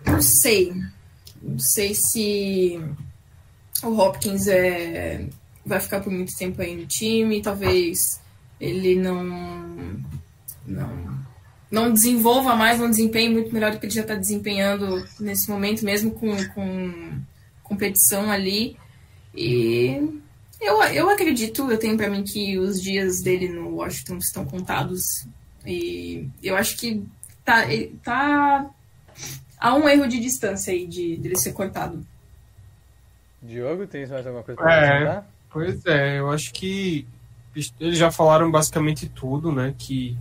[0.05, 0.73] não sei.
[1.41, 2.81] Não sei se
[3.83, 5.27] o Hopkins é,
[5.65, 8.21] vai ficar por muito tempo aí no time, talvez
[8.61, 9.25] ele não,
[10.67, 11.24] não,
[11.71, 15.85] não desenvolva mais, não desempenhe muito melhor do que ele já está desempenhando nesse momento,
[15.85, 17.21] mesmo com, com
[17.63, 18.77] competição ali.
[19.35, 20.21] E
[20.61, 25.27] eu, eu acredito, eu tenho para mim que os dias dele no Washington estão contados.
[25.67, 27.03] E eu acho que
[27.45, 27.65] tá,
[28.03, 28.71] tá
[29.59, 32.07] há um erro de distância aí de dele ser cortado.
[33.43, 35.25] Diogo, tem mais alguma coisa pra É.
[35.51, 37.07] Pois é, eu acho que
[37.79, 39.75] eles já falaram basicamente tudo, né?
[39.79, 40.17] Que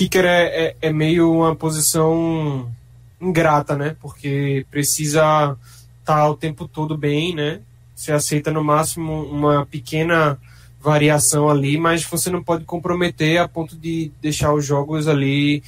[0.00, 2.72] kicker é, é, é meio uma posição
[3.20, 3.94] ingrata, né?
[4.00, 5.58] Porque precisa
[6.00, 7.60] estar o tempo todo bem, né?
[7.94, 10.38] Você aceita no máximo uma pequena
[10.80, 15.62] variação ali, mas você não pode comprometer a ponto de deixar os jogos ali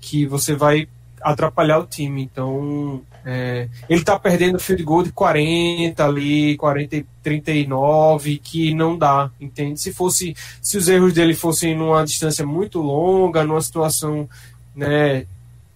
[0.00, 0.88] que você vai
[1.22, 2.24] atrapalhar o time.
[2.24, 8.96] Então, é, ele tá perdendo field goal de 40 ali, 40 e 39, que não
[8.96, 9.80] dá, entende?
[9.80, 14.28] Se fosse, se os erros dele fossem numa distância muito longa, numa situação,
[14.76, 15.26] né,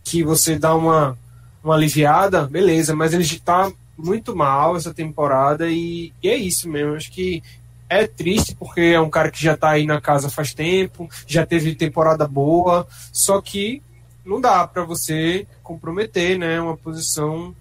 [0.04, 1.18] que você dá uma,
[1.64, 6.94] uma aliviada, beleza, mas ele tá muito mal essa temporada e, e é isso mesmo.
[6.94, 7.42] Acho que
[7.88, 11.44] é triste porque é um cara que já tá aí na casa faz tempo, já
[11.44, 13.82] teve temporada boa, só que
[14.24, 17.54] não dá para você comprometer, né, uma posição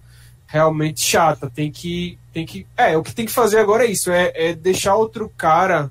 [0.46, 1.48] realmente chata.
[1.48, 4.54] Tem que, tem que, é, o que tem que fazer agora é isso, é, é
[4.54, 5.90] deixar outro cara,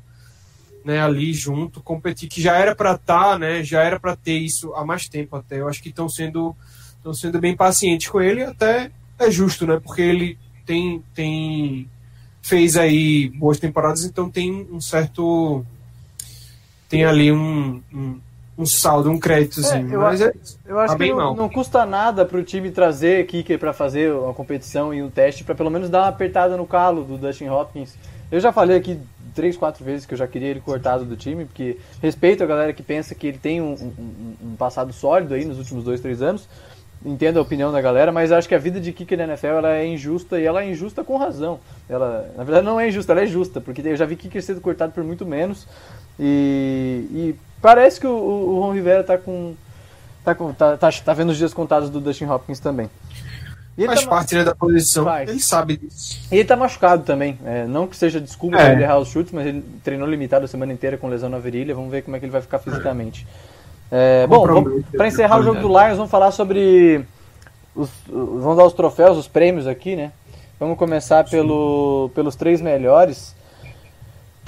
[0.83, 4.73] né, ali junto, competir, que já era para estar, né, já era para ter isso
[4.75, 5.59] há mais tempo até.
[5.59, 6.55] Eu acho que estão sendo,
[6.97, 11.89] estão sendo bem pacientes com ele, até é justo, né, porque ele tem, tem
[12.41, 15.65] fez aí boas temporadas, então tem um certo,
[16.87, 18.19] tem ali um, um,
[18.59, 19.89] um saldo, um créditozinho.
[19.91, 20.31] É, eu mas é.
[20.67, 24.33] Eu acho Tá que não, não custa nada pro time trazer kicker pra fazer uma
[24.33, 27.95] competição e um teste pra pelo menos dar uma apertada no calo do Dustin Hopkins.
[28.31, 28.99] Eu já falei aqui
[29.33, 32.73] três, quatro vezes que eu já queria ele cortado do time, porque respeito a galera
[32.73, 36.21] que pensa que ele tem um, um- um passado sólido aí nos últimos dois, três
[36.21, 36.47] anos.
[37.05, 39.73] Entendo a opinião da galera, mas acho que a vida de kicker na NFL ela
[39.77, 41.57] é injusta e ela é injusta com razão.
[41.87, 44.59] Ela, na verdade, não é injusta, ela é justa, porque eu já vi kicker sendo
[44.59, 45.65] cortado por muito menos.
[46.19, 49.55] E, e parece que o, o, Ron Rivera tá com
[50.23, 52.89] tá, com, tá, tá, tá vendo os dias contados do Dustin Hopkins também.
[53.77, 55.05] E Faz tá, parte né, da posição.
[55.05, 55.29] Faz.
[55.29, 56.19] Ele sabe disso.
[56.29, 57.39] e ele tá machucado também.
[57.45, 58.73] É, não que seja desculpa É.
[58.73, 61.73] ele errar os chutes, mas ele treinou limitado a semana inteira com lesão na virilha.
[61.73, 63.25] Vamos ver como é que ele vai ficar fisicamente.
[63.89, 67.05] É, bom, Compromete vamos, a pra encerrar o jogo do Lions, vamos falar sobre.
[67.73, 70.11] Os- vamos dar os troféus, os prêmios aqui, né?
[70.59, 73.33] Vamos começar pelo, pelos três melhores.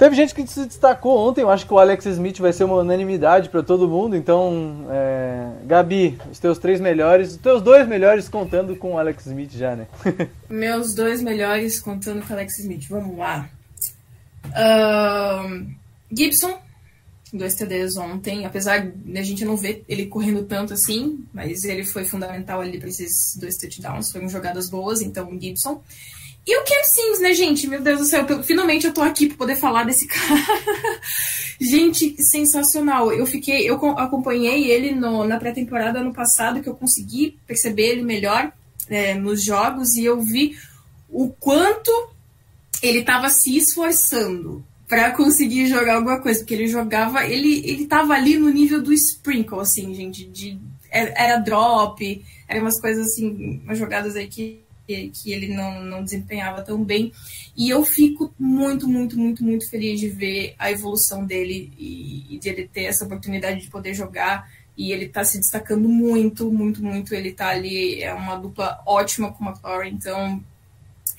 [0.02, 2.74] Teve gente que se destacou ontem, eu acho que o Alex Smith vai ser uma
[2.74, 8.28] unanimidade para todo mundo, então, é, Gabi, os teus três melhores, os teus dois melhores
[8.28, 9.86] contando com o Alex Smith já, né?
[10.50, 12.88] Meus dois melhores contando com Alex Smith.
[12.88, 13.48] Vamos lá.
[14.56, 15.68] Ahn,
[16.10, 16.58] Gibson,
[17.32, 18.44] dois TDs ontem.
[18.44, 22.80] Apesar de a gente não ver ele correndo tanto assim, mas ele foi fundamental ali
[22.80, 24.10] para esses dois touchdowns.
[24.10, 25.80] Foram jogadas boas, então Gibson.
[26.46, 27.68] E o Cam Sims, né, gente?
[27.68, 30.40] Meu Deus do céu, finalmente eu tô aqui pra poder falar desse cara.
[31.60, 33.12] gente, sensacional.
[33.12, 37.90] Eu fiquei, eu co- acompanhei ele no- na pré-temporada ano passado, que eu consegui perceber
[37.90, 38.52] ele melhor
[38.88, 40.56] é, nos jogos e eu vi
[41.08, 41.90] o quanto
[42.82, 48.14] ele estava se esforçando para conseguir jogar alguma coisa, porque ele jogava, ele ele tava
[48.14, 50.58] ali no nível do sprinkle, assim, gente, de
[50.90, 56.04] era era drop, eram umas coisas assim, umas jogadas aí que que ele não, não
[56.04, 57.12] desempenhava tão bem.
[57.56, 62.38] E eu fico muito, muito, muito, muito feliz de ver a evolução dele e, e
[62.38, 64.50] de ele ter essa oportunidade de poder jogar.
[64.76, 67.14] E ele tá se destacando muito, muito, muito.
[67.14, 70.42] Ele tá ali, é uma dupla ótima com o McLaurin, então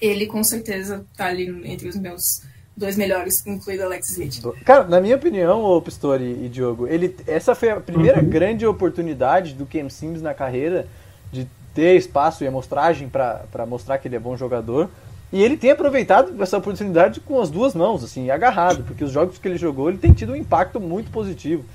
[0.02, 2.42] ele com certeza tá ali entre os meus
[2.76, 4.42] dois melhores, incluindo Alex Smith.
[4.66, 9.54] Cara, na minha opinião, ô Pistori e Diogo, ele, essa foi a primeira grande oportunidade
[9.54, 10.88] do Cam Sims na carreira
[11.32, 14.90] de ter espaço e amostragem para mostrar que ele é bom jogador.
[15.32, 19.40] E ele tem aproveitado essa oportunidade com as duas mãos, assim, agarrado, porque os jogos
[19.40, 21.66] que ele jogou, ele tem tido um impacto muito positivo.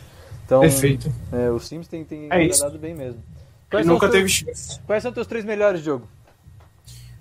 [0.46, 1.12] Então, Perfeito.
[1.32, 3.20] É, o Sims tem, tem É agradado bem mesmo.
[3.72, 4.80] Ele são nunca teve teus- chance.
[4.86, 6.08] Quais são os teus três melhores jogo?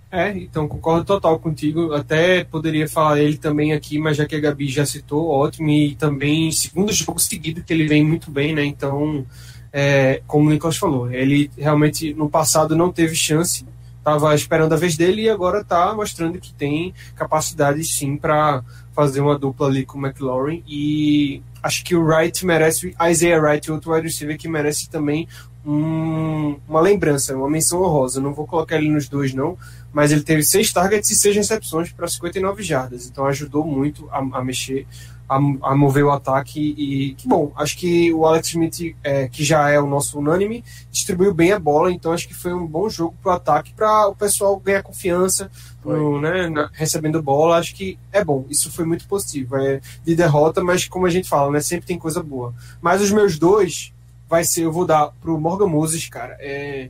[0.10, 1.94] É, então concordo total contigo.
[1.94, 5.70] Até poderia falar ele também aqui, mas já que a Gabi já citou, ótimo.
[5.70, 8.64] E também segundo jogo seguido que ele vem muito bem, né?
[8.64, 9.26] Então,
[9.72, 13.65] é, como o Nicolas falou, ele realmente no passado não teve chance,
[13.97, 18.63] estava esperando a vez dele e agora está mostrando que tem capacidade sim para
[18.93, 20.63] fazer uma dupla ali com o McLaurin.
[20.68, 25.28] E acho que o Wright merece, Isaiah Wright, outro wide receiver que merece também
[25.65, 28.22] um- uma lembrança, uma menção honrosa.
[28.22, 29.57] Não vou colocar ele nos dois, não,
[29.91, 34.20] mas ele teve seis targets e seis recepções para 59 jardas, então ajudou muito a,
[34.20, 34.88] a mexer,
[35.30, 36.74] a, a mover o ataque.
[36.78, 40.64] E que bom, acho que o Alex Smith, é, que já é o nosso unânime,
[40.92, 44.08] distribuiu bem a bola, então acho que foi um bom jogo para o ataque, para
[44.08, 45.50] o pessoal ganhar confiança.
[45.86, 48.46] no- né, na- recebendo bola, acho que é bom.
[48.50, 49.56] Isso foi muito positivo.
[49.58, 52.54] É de derrota, mas como a gente fala, né, sempre tem coisa boa.
[52.82, 53.94] Mas os meus dois
[54.28, 56.36] vai ser, eu vou dar pro Morgan Moses, cara.
[56.42, 56.90] É,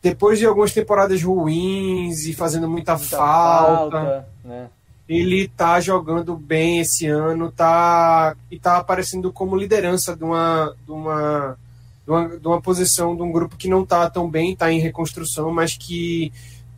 [0.00, 4.70] depois de algumas temporadas ruins e fazendo muita, Muita falta, né?
[5.08, 10.92] Ele tá jogando bem esse ano, tá e tá aparecendo como liderança de uma, de
[10.92, 11.56] uma,
[12.04, 14.80] de uma, de uma posição de um grupo que não tá tão bem, tá em
[14.80, 16.30] reconstrução, mas que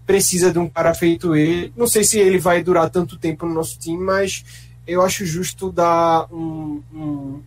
[0.06, 1.72] precisa de um cara feito ele.
[1.76, 4.44] Não sei se ele vai durar tanto tempo no nosso time, mas
[4.86, 7.40] eu acho justo dar um, um-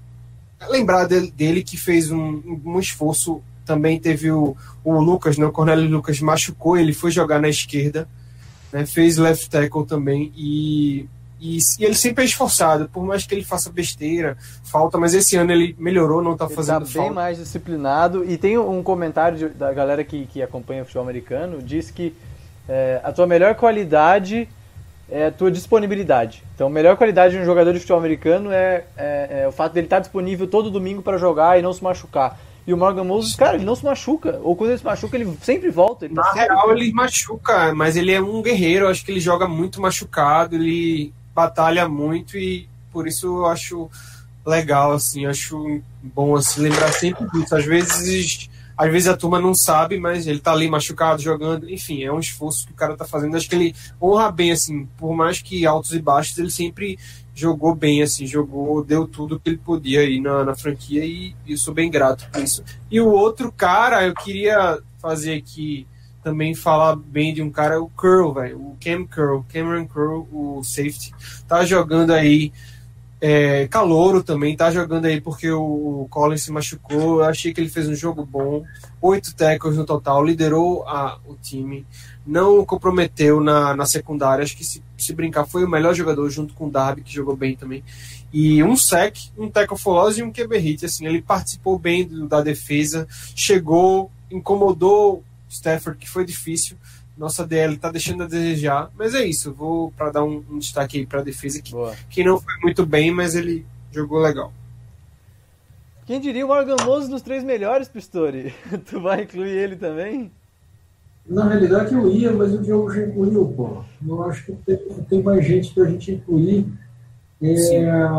[0.69, 3.41] lembrar dele, dele que fez um, um esforço.
[3.65, 5.45] Também teve o, o Lucas, né?
[5.45, 8.07] O Cornélio Lucas machucou, ele foi jogar na esquerda,
[8.73, 8.85] né?
[8.85, 11.05] Fez left tackle também e,
[11.39, 15.37] e, e ele sempre é esforçado, por mais que ele faça besteira, falta, mas esse
[15.37, 17.13] ano ele melhorou, não tá Ele tá fazendo bem falta.
[17.13, 18.25] mais disciplinado.
[18.25, 22.13] E tem um comentário de- da galera que, que acompanha o futebol americano, diz que
[22.67, 24.47] é, a tua melhor qualidade
[25.11, 26.41] é a tua disponibilidade.
[26.55, 29.73] Então, a melhor qualidade de um jogador de futebol americano é, é- é o fato
[29.73, 32.39] dele estar disponível todo domingo para jogar e não se machucar.
[32.65, 34.39] E o Morgan Moses, cara, ele não se machuca.
[34.41, 36.05] Ou quando ele se machuca, ele sempre volta.
[36.05, 38.85] Ele tá Na sempre- real, ele machuca, mas ele é um guerreiro.
[38.85, 43.89] Eu acho que ele joga muito machucado, ele batalha muito e por isso eu acho
[44.45, 47.55] legal, assim, acho bom assim, lembrar sempre disso.
[47.55, 52.03] Às vezes, às vezes a turma não sabe, mas ele tá ali machucado, jogando, enfim,
[52.03, 53.35] é um esforço que o cara tá fazendo.
[53.35, 56.97] Acho que ele honra bem, assim, por mais que altos e baixos, ele sempre
[57.33, 61.57] jogou bem, assim, jogou, deu tudo que ele podia aí na, na franquia e, e
[61.57, 62.63] sou bem grato por isso.
[62.91, 65.87] E o outro cara, eu queria fazer aqui
[66.23, 70.63] também falar bem de um cara, o Curl, velho, o Cam Curl, Cameron Curl, o
[70.63, 71.13] safety,
[71.47, 72.53] tá jogando aí
[73.25, 77.69] é, Calouro também, tá jogando aí porque o Collins se machucou, eu achei que ele
[77.69, 78.65] fez um jogo bom,
[79.01, 81.85] oito tackles no total, liderou a, o time,
[82.25, 86.53] não comprometeu na, na secundária, acho que se, se brincar foi o melhor jogador junto
[86.53, 87.83] com o Darby, que jogou bem também,
[88.31, 92.27] e um sec, um tackle for e um QB hit, assim, ele participou bem do-
[92.27, 96.77] da defesa, chegou, incomodou Stafford, que foi difícil,
[97.17, 100.97] nossa DL tá deixando a desejar, mas é isso, vou para dar um, um destaque
[100.99, 101.95] aí para a defesa que, Boa.
[102.09, 104.51] que não foi muito bem, mas ele jogou legal.
[106.05, 108.53] Quem diria o Morgan Moses nos três melhores, Pistori?
[108.89, 110.31] tu vai incluir ele também?
[111.25, 113.83] Na realidade eu ia, mas o Diogo já incluiu, pô.
[114.05, 114.77] Eu acho que tem,
[115.09, 116.67] tem mais gente pra gente incluir.
[117.41, 118.09] É,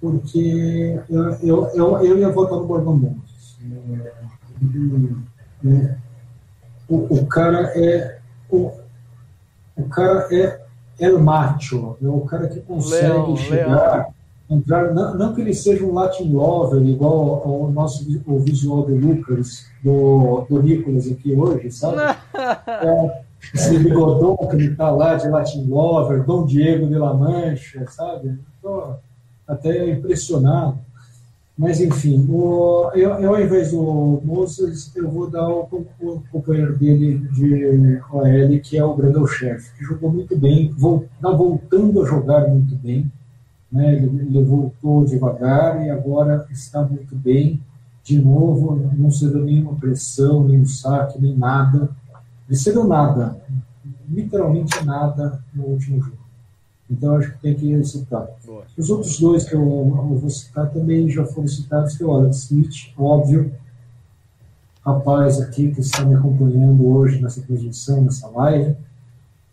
[0.00, 3.58] porque eu, eu, eu, eu ia votar no Morgan Moses.
[5.64, 5.96] É, é,
[6.88, 8.18] o, o cara é.
[8.50, 8.72] O,
[9.76, 10.60] o cara é
[10.98, 14.08] El Macho, é o cara que consegue Leão, chegar.
[14.50, 18.82] Entrar, não, não que ele seja um Latin lover, igual ao, ao nosso o visual
[18.82, 21.98] do Lucas, do, do Nicolas aqui hoje, sabe?
[22.66, 23.22] É,
[23.54, 28.38] esse bigodão que ele tá lá de Latin Lover, Dom Diego de La Mancha, sabe?
[28.60, 28.94] Tô
[29.48, 30.78] até impressionado.
[31.56, 35.68] Mas, enfim, o, eu, eu, ao invés do Moses, eu vou dar o,
[36.00, 41.30] o companheiro dele de OL, que é o Brandon Chefe, que jogou muito bem, está
[41.30, 43.10] voltando a jogar muito bem.
[43.70, 43.94] Né?
[43.94, 47.60] Ele, ele voltou devagar e agora está muito bem.
[48.02, 51.90] De novo, não cedeu nenhuma pressão, nem um saque, nem nada.
[52.48, 53.36] Ele cedeu nada,
[54.08, 56.18] literalmente nada no último jogo.
[56.90, 58.26] Então acho que tem que citar.
[58.44, 58.64] Boa.
[58.76, 62.10] Os outros dois que eu, eu vou citar também já foram citados, que é o
[62.10, 63.52] Alex Smith, óbvio,
[64.84, 68.76] rapaz aqui que está me acompanhando hoje nessa transmissão, nessa live,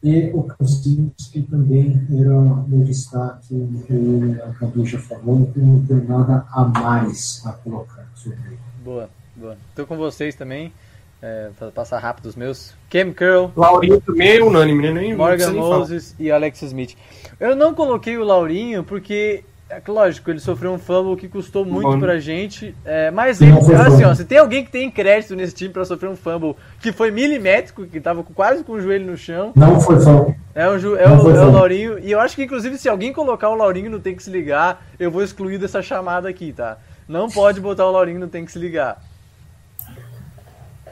[0.04, 3.48] e o Cousins, que também era meu destaque,
[3.88, 8.60] que a já falou, que não tem nada a mais a colocar sobre ele.
[8.84, 9.58] Boa, boa.
[9.76, 10.72] Tô com vocês também.
[11.20, 12.76] É, pra passar rápido os meus.
[12.92, 14.92] Cam Curl, Laurinho também é unânime, né?
[14.92, 15.52] Nem, Morgan.
[15.52, 16.96] Moses e Alex Smith.
[17.40, 21.90] Eu não coloquei o Laurinho porque, é lógico, ele sofreu um fumble que custou muito
[21.92, 22.00] Bom.
[22.00, 22.74] pra gente.
[22.86, 24.06] é, mas ele, assim, fumble.
[24.06, 27.12] ó, se tem alguém que tem crédito nesse time pra sofrer um fumble que foi
[27.12, 30.34] milimétrico, que tava quase com o joelho no chão, Não foi fã.
[30.56, 31.52] é o, Ju- é Não o, é o fumble.
[31.54, 32.00] Laurinho.
[32.00, 34.86] E eu acho que, inclusive, se alguém colocar o Laurinho no Tem que se ligar,
[35.00, 36.78] eu vou excluir dessa chamada aqui, tá?
[37.08, 39.02] Não pode botar o Laurinho no Tem que se ligar.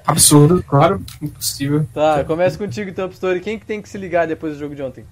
[0.07, 1.87] Absurdo, claro, impossível.
[1.93, 3.39] Tá, começa contigo então, Story.
[3.39, 5.03] Quem que tem que se ligar depois do jogo de ontem?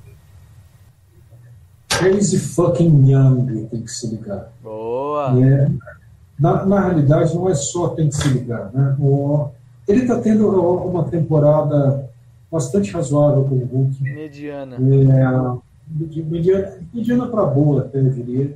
[2.11, 4.51] Crazy fucking Young tem que se ligar.
[4.61, 5.33] Boa!
[5.43, 5.69] É-
[6.39, 8.71] na, na realidade, não é só tem que se ligar.
[8.73, 8.95] Né?
[8.99, 9.47] O-
[9.87, 12.09] ele está tendo uma temporada
[12.51, 14.03] bastante razoável com o Hulk.
[14.03, 14.75] Mediana.
[14.75, 18.55] É, mediana, mediana para boa, até eu diria.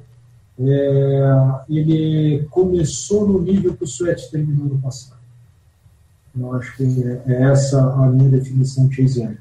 [0.59, 1.33] É,
[1.69, 5.17] ele começou no nível que o Sweat terminou no passado.
[6.37, 6.83] Eu acho que
[7.27, 9.37] é essa a minha definição de Chase.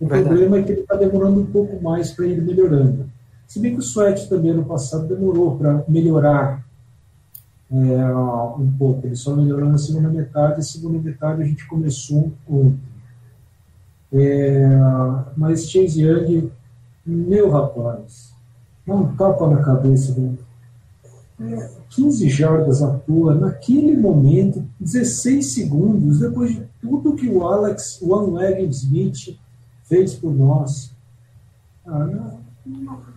[0.00, 0.28] O Verdade.
[0.28, 3.06] problema é que ele está demorando um pouco mais para ir melhorando.
[3.48, 6.62] Se bem que o Sweat também no passado demorou para melhorar
[7.70, 9.06] é, um pouco.
[9.06, 12.78] Ele só melhorou na segunda metade, a segunda metade a gente começou ontem.
[14.12, 14.68] É,
[15.34, 16.50] mas Chase Young,
[17.06, 18.34] meu rapaz,
[18.86, 20.38] dá um tapa na cabeça dele.
[21.40, 28.02] É, 15 jardas à toa, naquele momento, 16 segundos, depois de tudo que o Alex
[28.02, 29.38] One Leg Smith
[29.84, 30.92] fez por nós.
[31.86, 33.07] Ah, não, não-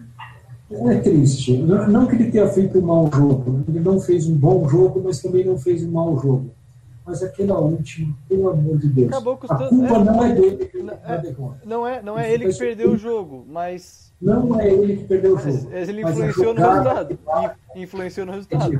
[0.71, 1.57] é triste.
[1.57, 5.01] Não, não que ele tenha feito um mau jogo, ele não fez um bom jogo,
[5.03, 6.49] mas também não fez um mau jogo.
[7.05, 9.07] Mas aquela última, pelo amor de Deus.
[9.09, 11.33] Acabou custando- a culpa é, não é dele que não, da é.
[11.65, 15.31] Não é, não é ele que perdeu o jogo, mas, Não é ele que perdeu
[15.31, 15.69] o mas jogo.
[15.73, 17.55] ele Mas a influenciou no jogada resultado.
[17.75, 18.73] In- Influenciou no é resultado.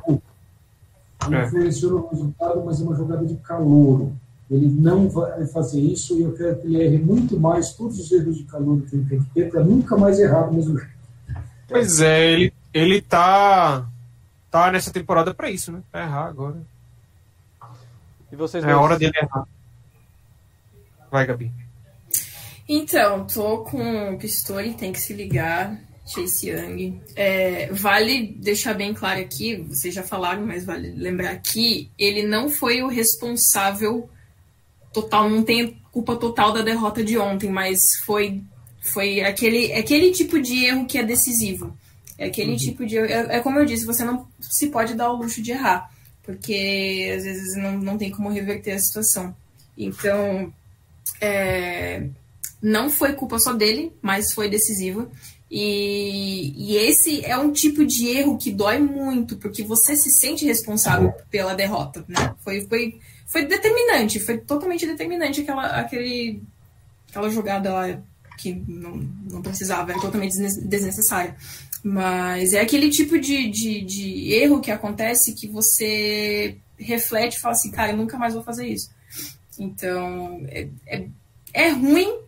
[1.27, 1.45] Ele É.
[1.45, 4.11] influenciou no resultado, mas é uma jogada de calouro.
[4.49, 8.11] Ele não vai fazer isso e eu quero que ele erre muito mais todos os
[8.11, 11.00] erros de calouro que ele tem que ter para nunca mais errar do mesmo jeito.
[11.72, 13.88] Pois é, ele, ele tá,
[14.49, 15.82] tá nessa temporada pra isso, né?
[15.91, 16.61] Pra errar agora.
[18.32, 19.47] E vocês É hora dele errar.
[21.09, 21.51] Vai, Gabi.
[22.67, 25.78] Então, tô com o Pistori, tem que se ligar.
[26.05, 27.01] Chase Young.
[27.15, 32.49] É, vale deixar bem claro aqui, vocês já falaram, mas vale lembrar que ele não
[32.49, 34.09] foi o responsável
[34.91, 38.41] total, não tem culpa total da derrota de ontem, mas foi,
[38.82, 41.77] foi aquele, aquele tipo de erro que é decisivo.
[42.17, 42.97] É aquele tipo de.
[42.97, 45.89] É, é como eu disse, você não se pode dar o luxo de errar,
[46.23, 49.36] porque às vezes não, não tem como reverter a situação.
[49.77, 50.51] Então,
[51.19, 52.07] é,
[52.61, 55.09] não foi culpa só dele, mas foi decisiva.
[55.49, 60.45] E, e esse é um tipo de erro que dói muito, porque você se sente
[60.45, 62.34] responsável pela derrota, né?
[62.43, 66.41] Foi, foi, foi determinante, foi totalmente determinante aquela, aquele,
[67.09, 68.01] aquela jogada lá
[68.41, 68.97] que não,
[69.29, 71.35] não precisava, era totalmente desne- desnecessária.
[71.83, 77.53] Mas é aquele tipo de, de, de erro que acontece que você reflete e fala
[77.53, 78.89] assim, cara, eu nunca mais vou fazer isso.
[79.57, 81.05] Então, é, é,
[81.53, 82.19] é ruim,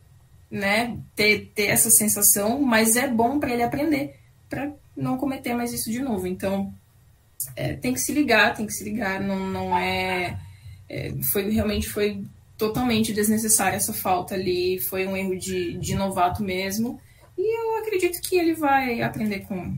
[0.50, 4.16] né, ter, ter essa sensação, mas é bom para ele aprender,
[4.50, 6.28] para não cometer mais isso de novo.
[6.28, 6.74] Então,
[7.56, 10.40] é, tem que se ligar, tem que se ligar, não, não é,
[10.90, 12.24] é, foi realmente foi
[12.58, 17.00] totalmente desnecessária essa falta ali, foi um erro de, de novato mesmo,
[17.38, 19.78] e eu acredito que ele vai aprender com,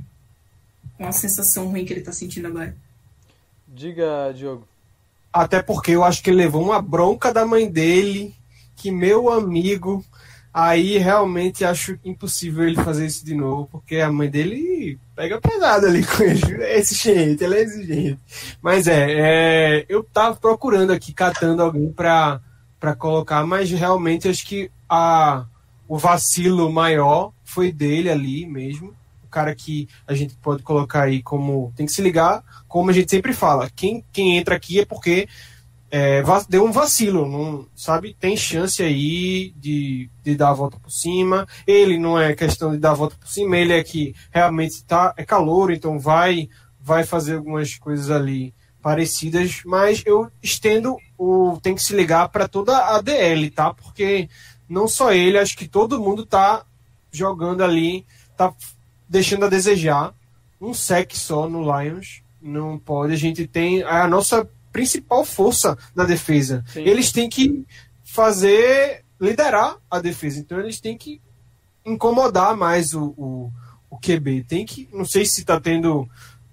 [0.97, 2.75] com a sensação ruim que ele tá sentindo agora.
[3.67, 4.67] Diga, Diogo.
[5.31, 8.33] Até porque eu acho que ele levou uma bronca da mãe dele,
[8.75, 10.03] que meu amigo.
[10.53, 15.85] Aí realmente acho impossível ele fazer isso de novo, porque a mãe dele pega pesado
[15.85, 16.63] ali com ele.
[16.63, 18.19] É exigente, ele é exigente.
[18.61, 22.39] Mas é, é, eu tava procurando aqui, catando alguém pra,
[22.85, 25.47] pra colocar, mas realmente acho que a,
[25.87, 28.93] o vacilo maior foi dele ali mesmo.
[29.23, 31.73] O cara que a gente pode colocar aí como.
[31.75, 33.69] Tem que se ligar, como a gente sempre fala.
[33.75, 35.27] Quem, quem entra aqui é porque
[35.89, 38.15] é, deu um vacilo, não, sabe?
[38.19, 41.47] Tem chance aí de, de dar a volta por cima.
[41.65, 45.11] Ele não é questão de dar a volta por cima, ele é que realmente tá,
[45.17, 46.47] é calor, então vai,
[46.79, 48.53] vai fazer algumas coisas ali
[48.85, 53.73] parecidas, mas eu estendo o tem que se ligar para toda a DL, tá?
[53.73, 54.29] Porque
[54.69, 56.63] não só ele, acho que todo mundo tá
[57.11, 58.05] jogando ali,
[58.37, 58.53] tá
[59.09, 60.13] deixando a desejar.
[60.61, 63.11] Um sec só no Lions não pode.
[63.11, 66.63] A gente tem a nossa principal força na defesa.
[66.67, 66.83] Sim.
[66.83, 67.65] Eles têm que
[68.03, 70.39] fazer liderar a defesa.
[70.39, 71.19] Então eles têm que
[71.83, 73.51] incomodar mais o, o,
[73.89, 74.43] o QB.
[74.43, 76.07] Tem que, não sei se está tendo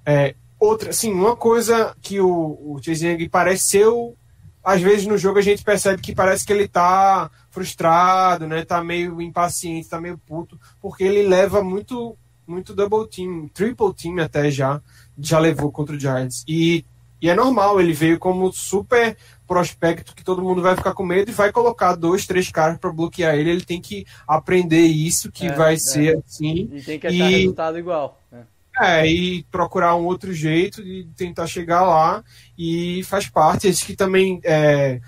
[0.07, 4.15] é, outra, assim, uma coisa que o, o Chase Young parece ser o,
[4.63, 8.65] às vezes no jogo a gente percebe que parece que ele tá frustrado, né?
[8.65, 14.19] Tá meio impaciente, tá meio puto, porque ele leva muito muito double team, triple team
[14.19, 14.81] até já,
[15.19, 16.45] já levou contra o Giants.
[16.47, 16.85] E,
[17.21, 21.31] e é normal, ele veio como super prospecto que todo mundo vai ficar com medo
[21.31, 23.51] e vai colocar dois, três caras para bloquear ele.
[23.51, 25.79] Ele tem que aprender isso, que é, vai é.
[25.79, 26.69] ser assim.
[26.73, 28.21] E tem que achar e, resultado igual.
[28.31, 28.45] Né?
[28.83, 32.22] É, e procurar um outro jeito de tentar chegar lá
[32.59, 33.68] e faz parte.
[33.68, 35.01] Esse que também é,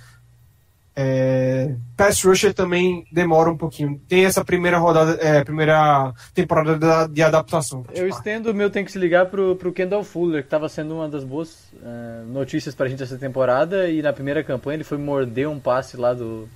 [0.96, 4.00] é, Pass Rusher também demora um pouquinho.
[4.08, 7.84] Tem essa primeira rodada, é, primeira temporada de adaptação.
[7.92, 10.94] Eu estendo o meu tem que se ligar pro, pro Kendall Fuller, que estava sendo
[10.94, 13.88] uma das boas é, notícias pra gente essa temporada.
[13.88, 16.48] E na primeira campanha ele foi morder um passe lá do,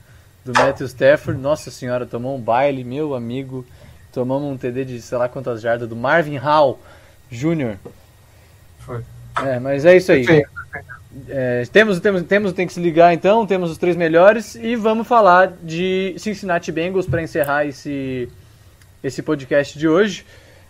[0.44, 1.40] do Matthew Stafford.
[1.40, 3.66] Nossa senhora, tomou um baile, meu amigo.
[4.12, 6.78] Tomamos um TD de sei lá quantas jardas do Marvin Hall
[7.30, 7.76] Jr.
[8.80, 9.02] Foi.
[9.44, 10.24] É, mas é isso aí.
[11.28, 15.06] É, temos, temos, temos tem que se ligar então, temos os três melhores e vamos
[15.06, 18.28] falar de Cincinnati Bengals para encerrar esse,
[19.02, 20.24] esse podcast de hoje.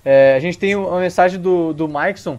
[0.04, 2.38] É, a gente tem uma mensagem do, do Mikeson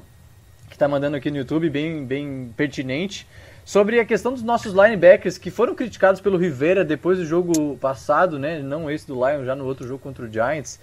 [0.70, 3.28] que está mandando aqui no YouTube, bem, bem pertinente,
[3.66, 8.40] sobre a questão dos nossos linebackers que foram criticados pelo Rivera depois do jogo passado,
[8.40, 8.60] né?
[8.60, 10.80] Não esse do Lion, já no outro jogo contra o Giants.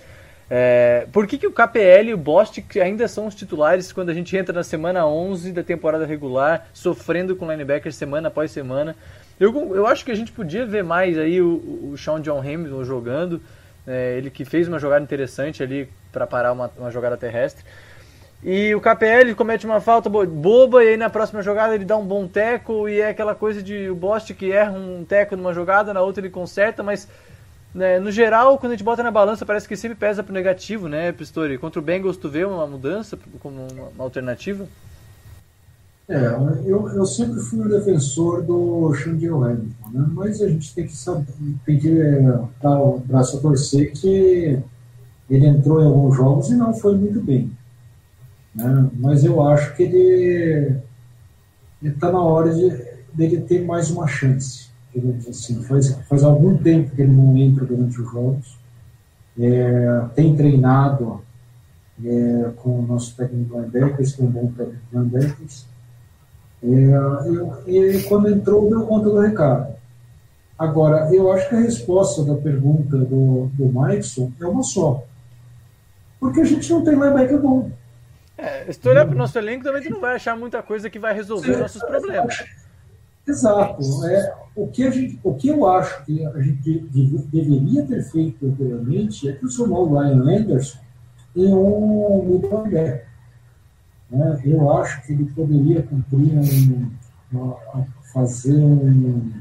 [0.49, 4.15] É, por que, que o KPL e o Bostic ainda são os titulares quando a
[4.15, 8.95] gente entra na semana 11 da temporada regular, sofrendo com linebackers semana após semana?
[9.41, 12.85] Eu, eu acho que a gente podia ver mais aí o, o Sean John Hamilton
[12.85, 13.43] jogando,
[13.87, 17.65] é, ele que fez uma jogada interessante ali para parar uma, uma jogada terrestre.
[18.43, 22.05] E o KPL comete uma falta boba e aí na próxima jogada ele dá um
[22.05, 26.01] bom teco e é aquela coisa de o Bostic erra um teco numa jogada, na
[26.01, 27.09] outra ele conserta, mas
[27.77, 30.89] né, no geral, quando a gente bota na balança, parece que sempre pesa pro negativo,
[30.89, 31.59] né, Pistori?
[31.59, 34.67] Contra o Bengals, tu vê uma mudança como uma, alternativa?
[36.09, 36.27] É,
[36.65, 40.07] eu, eu sempre fui um defensor do Xandian Hamilton, né?
[40.13, 41.27] mas a gente tem que, saber,
[41.67, 42.23] tem que é,
[42.63, 44.59] dar o braço a torcer que
[45.29, 47.51] ele entrou em alguns jogos e não foi muito bem.
[48.55, 48.89] Né?
[48.95, 50.77] Mas eu acho que ele
[51.83, 52.71] está na hora de,
[53.13, 54.66] dele ter mais uma chance
[54.97, 55.63] digamos assim.
[55.63, 58.59] Faz, faz algum tempo que ele não entra durante os jogos.
[59.39, 61.21] É, tem treinado
[62.05, 65.67] é, com o nosso técnico linebackers, com o bom técnico linebackers.
[66.63, 69.75] É, e, quando entrou, deu conta do recado.
[70.59, 75.05] Agora, eu acho que a resposta da pergunta do, do Mikeson é uma só.
[76.19, 77.71] Porque a gente não tem linebacker bom.
[78.39, 80.89] É, se tu olhar para o nosso elenco, também tu não vai achar muita coisa
[80.89, 82.45] que vai resolver Sim, nossos problemas.
[83.27, 84.07] Exato.
[84.07, 86.81] É, o, que a gente, o que eu acho que a gente
[87.33, 90.79] deveria ter feito anteriormente é transformar o Ryan Anderson
[91.35, 92.65] em um middle
[94.09, 94.41] né?
[94.45, 96.91] Eu acho que ele poderia cumprir um,
[97.33, 97.57] uma,
[98.13, 99.33] fazer um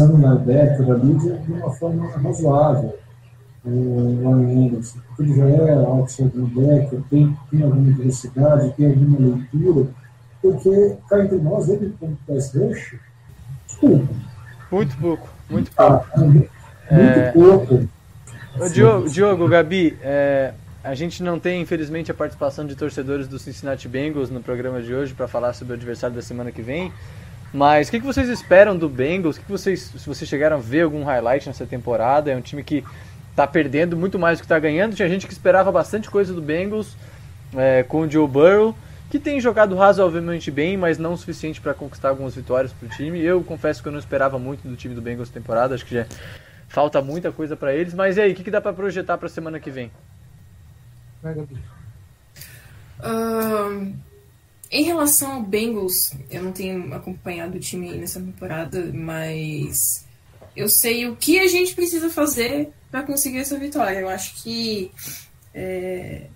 [0.00, 2.98] linebacker ali de, de uma forma razoável
[3.66, 9.18] o Ryan Anderson, porque ele já é outside linebacker, tem, tem alguma diversidade, tem alguma
[9.18, 9.88] leitura,
[10.42, 12.96] porque cá entre nós, ele como rush,
[13.80, 14.08] pouco.
[14.70, 16.06] Muito pouco, muito pouco.
[16.14, 16.50] Ah, muito
[16.90, 17.30] é...
[17.32, 17.88] pouco.
[18.58, 23.38] Ô, Diogo, Diogo, Gabi, é, a gente não tem, infelizmente, a participação de torcedores do
[23.38, 26.92] Cincinnati Bengals no programa de hoje para falar sobre o adversário da semana que vem.
[27.52, 29.36] Mas o que, que vocês esperam do Bengals?
[29.36, 32.30] O que, que vocês, se vocês chegaram a ver algum highlight nessa temporada?
[32.30, 32.84] É um time que
[33.30, 34.94] está perdendo muito mais do que está ganhando.
[34.94, 36.96] Tinha gente que esperava bastante coisa do Bengals
[37.54, 38.74] é, com o Joe Burrow
[39.10, 42.90] que tem jogado razoavelmente bem, mas não o suficiente para conquistar algumas vitórias para o
[42.90, 43.20] time.
[43.20, 46.06] Eu confesso que eu não esperava muito do time do Bengals temporada, acho que já
[46.68, 47.94] falta muita coisa para eles.
[47.94, 49.90] Mas e aí, o que, que dá para projetar para a semana que vem?
[52.98, 53.94] Uh,
[54.70, 60.04] em relação ao Bengals, eu não tenho acompanhado o time nessa temporada, mas
[60.56, 64.00] eu sei o que a gente precisa fazer para conseguir essa vitória.
[64.00, 64.90] Eu acho que
[65.54, 66.26] é,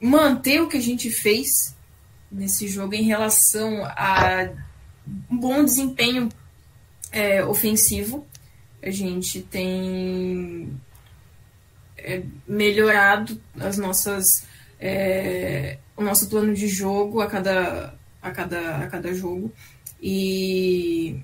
[0.00, 1.76] manter o que a gente fez
[2.30, 4.50] nesse jogo em relação a
[5.30, 6.28] um bom desempenho
[7.10, 8.26] é, ofensivo.
[8.82, 10.78] A gente tem
[11.96, 14.46] é, melhorado as nossas
[14.80, 19.52] é, o nosso plano de jogo a cada a cada a cada jogo
[20.00, 21.20] e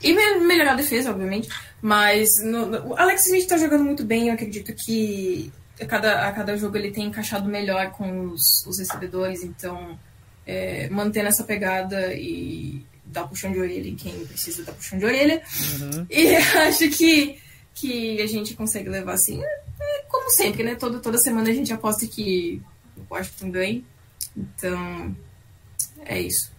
[0.00, 1.48] e melhorar a defesa obviamente
[1.80, 6.32] mas no, o Alex Smith está jogando muito bem eu acredito que a cada, a
[6.32, 9.98] cada jogo ele tem encaixado melhor com os, os recebedores, então
[10.46, 15.04] é, mantendo essa pegada e dar puxão de orelha em quem precisa dar puxão de
[15.04, 15.42] orelha.
[15.80, 16.06] Uhum.
[16.10, 16.34] E
[16.66, 17.38] acho que,
[17.74, 20.74] que a gente consegue levar assim, é, é, como sempre, né?
[20.74, 22.60] Toda, toda semana a gente aposta que
[22.96, 23.84] o Washington ganhe.
[24.36, 25.14] Então,
[26.04, 26.52] é isso.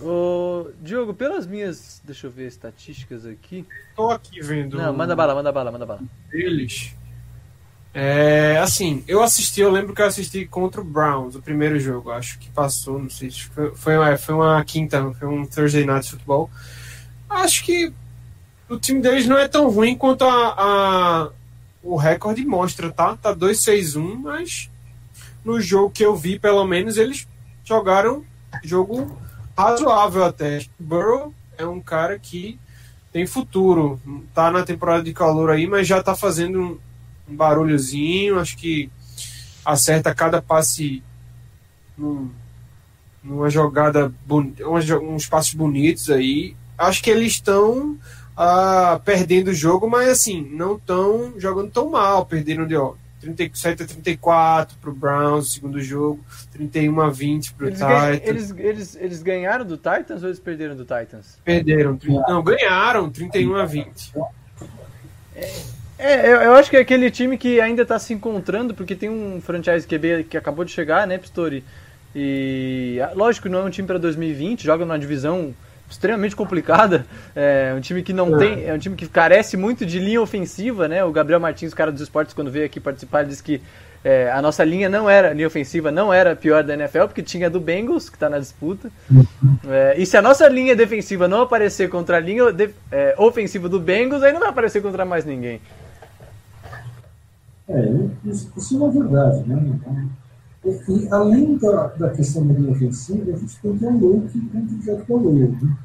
[0.00, 2.00] Ô, Diogo, pelas minhas.
[2.04, 3.64] Deixa eu ver estatísticas aqui.
[3.94, 4.76] Tô aqui vendo.
[4.76, 6.02] Não, manda bala, manda bala, manda bala.
[6.30, 6.94] Deles.
[7.94, 12.10] É, assim, eu assisti, eu lembro que eu assisti contra o Browns, o primeiro jogo,
[12.10, 15.84] acho que passou, não sei se foi, foi, uma, foi uma quinta, foi um Thursday
[15.84, 16.50] Night Football.
[17.28, 17.92] Acho que
[18.68, 21.30] o time deles não é tão ruim quanto a, a
[21.82, 23.16] o recorde mostra, tá?
[23.16, 24.70] Tá 2-6-1, mas
[25.44, 27.26] no jogo que eu vi, pelo menos, eles
[27.64, 28.24] jogaram
[28.62, 29.18] jogo
[29.56, 30.64] razoável até.
[30.78, 32.58] Burrow é um cara que
[33.12, 34.00] tem futuro,
[34.32, 36.80] tá na temporada de calor aí, mas já tá fazendo
[37.28, 38.90] um, barulhozinho, acho que
[39.64, 41.02] acerta cada passe
[41.96, 42.30] num,
[43.22, 44.12] numa jogada,
[45.02, 46.56] uns passos bonitos aí.
[46.76, 47.98] Acho que eles estão
[48.36, 52.26] ah, perdendo o jogo, mas assim, não estão jogando tão mal.
[52.26, 56.20] Perderam de ó, 37 a 34 para o Browns, segundo jogo,
[56.52, 58.20] 31 a 20 para o Titans.
[58.24, 61.38] Eles, eles, eles ganharam do Titans ou eles perderam do Titans?
[61.44, 61.98] Perderam,
[62.28, 64.12] não, ganharam 31 a 20.
[65.36, 65.62] É,
[65.98, 69.40] eu, eu, acho que é aquele time que ainda está se encontrando, porque tem um
[69.40, 71.64] franchise QB que acabou de chegar, né, Pistori?
[72.14, 75.54] E lógico, não é um time para 2020, joga numa divisão
[75.88, 77.06] extremamente complicada.
[77.34, 78.38] É um time que não é.
[78.38, 78.64] tem.
[78.66, 81.04] É um time que carece muito de linha ofensiva, né?
[81.04, 83.60] O Gabriel Martins, cara dos esportes, quando veio aqui participar, disse que
[84.04, 87.22] é, a nossa linha não era, linha ofensiva não era a pior da NFL, porque
[87.22, 88.90] tinha do Bengals, que está na disputa.
[89.68, 93.68] É, e se a nossa linha defensiva não aparecer contra a linha de, é, ofensiva
[93.68, 95.60] do Bengals, aí não vai aparecer contra mais ninguém.
[97.72, 99.78] É, isso, isso é verdade, né?
[100.64, 104.76] E, além da, da questão da linha ofensiva, a gente tem que um look dentro
[104.76, 105.76] de Jack Né?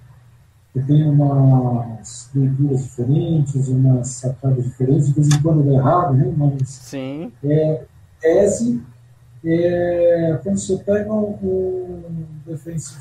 [0.73, 6.31] Que tem umas leituras diferentes, umas sacadas diferentes, de vez em quando dá errado, né?
[6.37, 7.31] Mas Sim.
[7.43, 7.85] É,
[8.21, 8.83] tese,
[9.43, 12.99] é, quando você pega um, um defensivo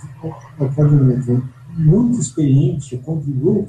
[1.76, 3.68] muito experiente contra o look,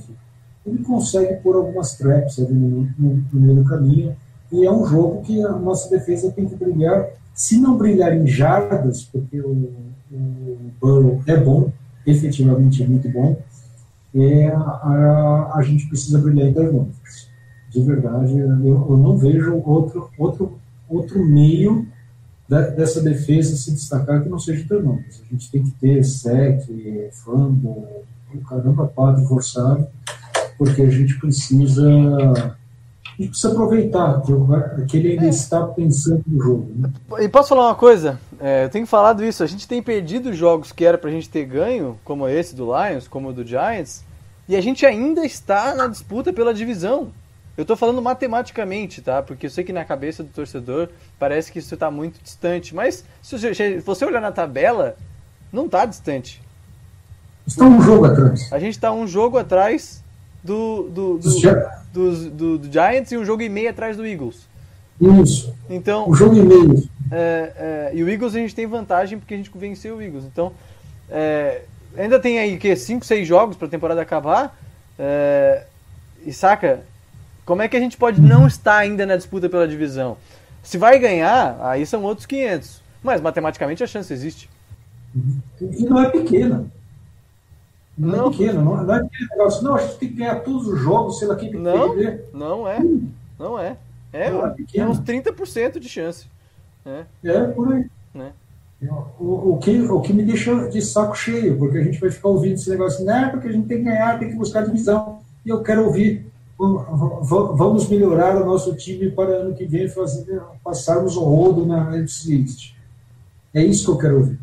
[0.66, 4.16] ele consegue pôr algumas traps ali no, no, no meio do caminho,
[4.52, 8.26] e é um jogo que a nossa defesa tem que brilhar se não brilhar em
[8.26, 9.72] jardas, porque o,
[10.12, 11.72] o Burrow é bom,
[12.04, 13.40] efetivamente é muito bom,
[14.16, 17.30] é, a, a gente precisa brilhar em turnovers.
[17.70, 20.58] De verdade, eu, eu não vejo outro, outro,
[20.90, 21.86] outro meio
[22.50, 25.22] da, dessa defesa se destacar que não seja turnovers.
[25.24, 26.64] A gente tem que ter sec,
[27.12, 27.84] fumble,
[28.50, 29.86] caramba, quatro forçado,
[30.58, 32.58] porque a gente precisa
[33.18, 34.22] a gente precisa aproveitar
[34.88, 35.30] que ele ainda é.
[35.30, 36.72] está pensando no jogo.
[36.76, 36.92] Né?
[37.20, 38.20] E posso falar uma coisa?
[38.40, 39.42] É, eu tenho falado isso.
[39.42, 43.08] A gente tem perdido jogos que era pra gente ter ganho, como esse do Lions,
[43.08, 44.04] como o do Giants,
[44.48, 47.12] e a gente ainda está na disputa pela divisão.
[47.58, 49.24] Eu tô falando matematicamente, tá?
[49.24, 52.76] Porque eu sei que na cabeça do torcedor parece que isso está muito distante.
[52.76, 53.36] Mas se
[53.84, 54.96] você olhar na tabela,
[55.52, 56.40] não está distante.
[57.48, 58.54] Está um jogo atrás.
[58.54, 60.04] A gente está um jogo atrás
[60.48, 61.30] do, do, do,
[61.94, 64.48] do, do, do Giants e um jogo e meio atrás do Eagles.
[65.22, 65.54] Isso.
[65.70, 66.90] Então, um jogo e meio.
[67.12, 70.24] É, é, e o Eagles a gente tem vantagem porque a gente venceu o Eagles.
[70.24, 70.54] Então,
[71.10, 71.64] é,
[71.98, 74.58] ainda tem aí que 5, 6 jogos para a temporada acabar.
[74.98, 75.66] É,
[76.26, 76.82] e saca,
[77.46, 80.18] como é que a gente pode não estar ainda na disputa pela divisão?
[80.64, 82.82] Se vai ganhar, aí são outros 500.
[83.04, 84.50] Mas matematicamente a chance existe.
[85.62, 86.66] E não é pequena.
[87.98, 90.36] Não, não é pequeno, não, não é aquele negócio, não, a gente tem que ganhar
[90.42, 92.26] todos os jogos, sei lá quem tem que não, perder.
[92.32, 92.80] Não é,
[93.40, 93.78] não é.
[94.14, 96.28] É, não, é, é uns 30% de chance.
[96.86, 97.86] É, é por aí.
[98.14, 98.32] Né?
[99.20, 102.30] O, o, que, o que me deixa de saco cheio, porque a gente vai ficar
[102.30, 105.20] ouvindo esse negócio, não, é porque a gente tem que ganhar, tem que buscar divisão.
[105.44, 106.26] E eu quero ouvir,
[106.58, 112.36] vamos melhorar o nosso time para ano que vem fazer, passarmos o rodo na NFC
[112.36, 112.74] East.
[113.54, 114.40] É isso que eu quero ouvir.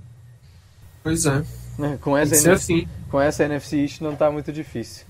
[1.02, 1.44] Pois é.
[1.80, 2.88] é com essa, NFC, assim.
[3.14, 5.06] Com essa NFC East não está muito difícil.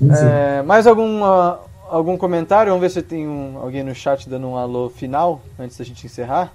[0.00, 2.72] É, mais algum, uh, algum comentário?
[2.72, 6.06] Vamos ver se tem um, alguém no chat dando um alô final antes da gente
[6.06, 6.50] encerrar.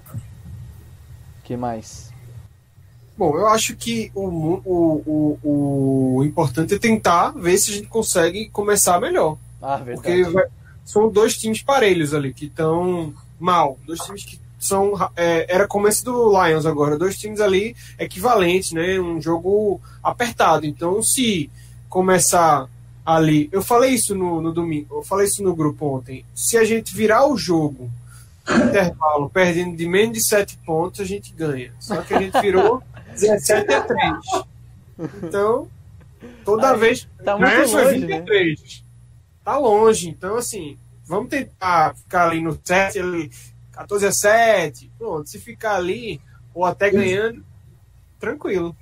[1.43, 2.11] que mais?
[3.16, 4.26] Bom, eu acho que o,
[4.66, 9.38] o, o, o importante é tentar ver se a gente consegue começar melhor.
[9.61, 9.97] Ah, verdade.
[9.97, 10.45] Porque vai,
[10.84, 13.78] são dois times parelhos ali, que estão mal.
[13.86, 14.93] Dois times que são.
[15.16, 18.99] É, era começo do Lions agora, dois times ali equivalentes, né?
[18.99, 20.66] Um jogo apertado.
[20.66, 21.49] Então, se
[21.89, 22.68] começar
[23.05, 23.47] ali.
[23.51, 26.26] Eu falei isso no, no domingo, eu falei isso no grupo ontem.
[26.34, 27.89] Se a gente virar o jogo
[28.47, 31.74] intervalo perdendo de menos de 7 pontos, a gente ganha.
[31.80, 32.82] Só que a gente virou
[33.13, 34.13] 17 a 3.
[35.24, 35.68] Então,
[36.43, 37.07] toda Aí, vez.
[37.24, 38.59] Tá muito longe, 23.
[38.59, 38.68] Né?
[39.43, 40.09] Tá longe.
[40.09, 43.32] Então, assim, vamos tentar ficar ali no 7, ali,
[43.76, 44.91] 14 a 7.
[44.97, 46.21] Pronto, se ficar ali,
[46.53, 47.43] ou até ganhando,
[48.19, 48.76] tranquilo.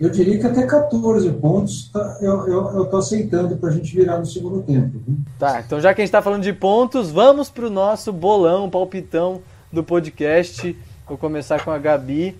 [0.00, 3.94] Eu diria que até 14 pontos tá, eu, eu, eu tô aceitando para a gente
[3.94, 4.98] virar no segundo tempo.
[5.06, 5.16] Viu?
[5.38, 9.40] Tá, então já que a gente tá falando de pontos, vamos pro nosso bolão, palpitão
[9.72, 10.76] do podcast.
[11.06, 12.36] Vou começar com a Gabi.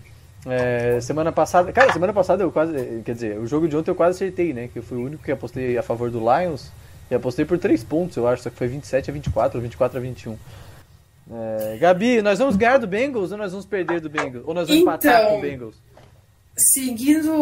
[0.47, 3.95] É, semana passada, cara, semana passada eu quase, quer dizer, o jogo de ontem eu
[3.95, 4.69] quase acertei, né?
[4.69, 6.71] Que eu fui o único que apostei a favor do Lions
[7.11, 10.01] e apostei por 3 pontos, eu acho, só que foi 27 a 24, 24 a
[10.01, 10.37] 21.
[11.31, 14.45] É, Gabi, nós vamos ganhar do Bengals ou nós vamos perder do Bengals?
[14.47, 15.77] Ou nós vamos empatar Então, com o Bengals?
[16.57, 17.33] Seguindo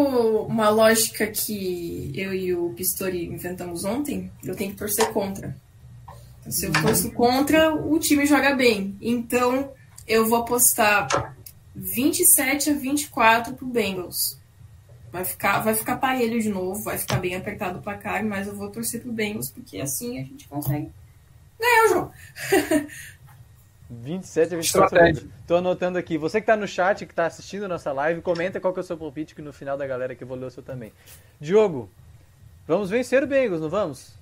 [0.47, 5.55] uma lógica que eu e o Pistori inventamos ontem, eu tenho que torcer contra.
[6.39, 8.97] Então, se eu torço contra, o time joga bem.
[9.01, 9.71] Então,
[10.07, 11.35] eu vou apostar
[11.75, 14.37] 27 a 24 pro Bengals.
[15.11, 18.55] Vai ficar, vai ficar parelho de novo, vai ficar bem apertado o placar, mas eu
[18.55, 20.89] vou torcer pro Bengals, porque assim a gente consegue
[21.59, 22.11] ganhar o jogo.
[24.01, 24.61] 27 a 24.
[24.61, 25.29] Estratégia.
[25.47, 26.17] Tô anotando aqui.
[26.17, 28.83] Você que tá no chat, que tá assistindo a nossa live, comenta qual que é
[28.83, 30.91] o seu palpite, que no final da galera que ler o seu também.
[31.39, 31.89] Diogo,
[32.67, 34.13] vamos vencer o Bengals, não vamos?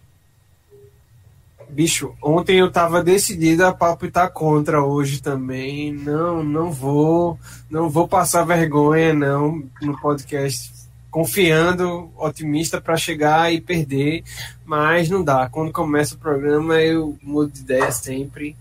[1.72, 5.94] Bicho, ontem eu tava decidido a palpitar contra hoje também.
[5.94, 10.70] Não, não vou, não vou passar vergonha não no podcast,
[11.10, 14.24] confiando, otimista para chegar e perder,
[14.66, 15.48] mas não dá.
[15.50, 18.56] Quando começa o programa eu mudo de ideia sempre.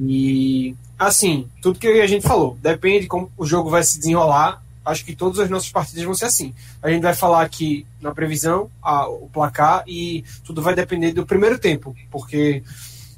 [0.00, 4.62] E assim, tudo que a gente falou, depende como o jogo vai se desenrolar.
[4.84, 6.54] Acho que todas as nossas partidas vão ser assim.
[6.82, 11.26] A gente vai falar aqui na previsão, a- o placar, e tudo vai depender do
[11.26, 12.62] primeiro tempo, porque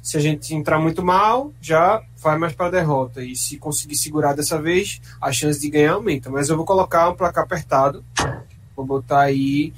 [0.03, 3.23] se a gente entrar muito mal, já vai mais para a derrota.
[3.23, 6.29] E se conseguir segurar dessa vez, a chance de ganhar aumenta.
[6.29, 8.03] Mas eu vou colocar um placar apertado.
[8.75, 9.71] Vou botar aí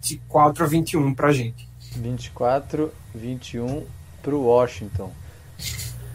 [0.00, 1.66] 24 a 21 pra gente.
[1.96, 3.84] 24, 21
[4.22, 5.10] pro Washington.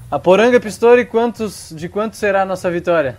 [0.09, 3.17] A Poranga Pistori, quantos, de quanto será a nossa vitória?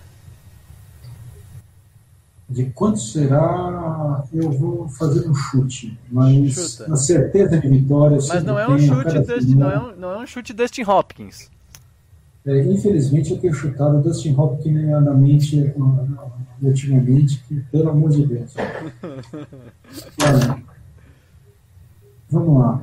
[2.49, 4.23] De quanto será?
[4.33, 6.89] Eu vou fazer um chute, mas Chuta.
[6.89, 8.17] na certeza de vitória.
[8.17, 10.83] eu Mas não é um chute Dustin, não é um, não é um chute Dustin
[10.83, 11.51] Hopkins.
[12.47, 15.75] É, infelizmente eu tenho chutado o Dustin Hopkins na mente
[16.63, 18.55] ultimamente, que, pelo amor de Deus.
[20.23, 20.63] Olha,
[22.31, 22.83] vamos lá.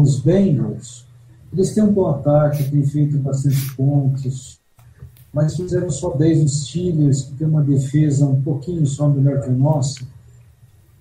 [0.00, 1.07] Os Bengals,
[1.52, 4.60] eles têm um bom ataque, têm feito bastante pontos,
[5.32, 9.48] mas fizeram só 10 nos Steelers, que tem uma defesa um pouquinho só melhor que
[9.48, 10.06] a nossa.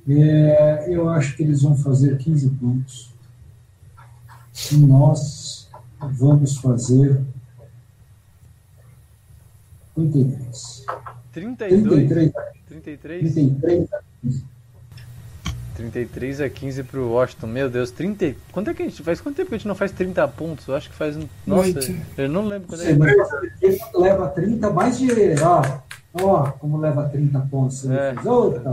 [0.08, 3.12] É, eu acho que eles vão fazer 15 pontos.
[4.72, 5.68] E nós
[6.00, 7.22] vamos fazer
[9.96, 10.86] 33.
[11.32, 12.32] 32, 33,
[12.68, 14.57] 33, 33
[15.78, 17.48] 33 a 15 pro Washington.
[17.48, 18.36] Meu Deus, 30.
[18.52, 19.22] Quanto é que a gente faz?
[19.22, 20.68] Quanto tempo que a gente não faz 30 pontos?
[20.68, 21.16] Eu acho que faz.
[21.16, 21.96] um- Nossa, Muito.
[22.18, 25.08] eu não lembro quando é Você que leva, leva 30 mais de.
[25.44, 25.62] Ó,
[26.22, 27.82] ó, como leva 30 pontos.
[27.82, 28.14] Você É,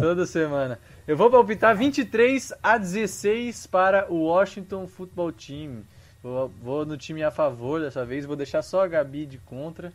[0.01, 0.79] toda semana.
[1.07, 5.83] Eu vou palpitar 23 a 16 para o Washington Football Team.
[6.23, 9.93] Vou, vou no time a favor dessa vez, vou deixar só a Gabi de contra.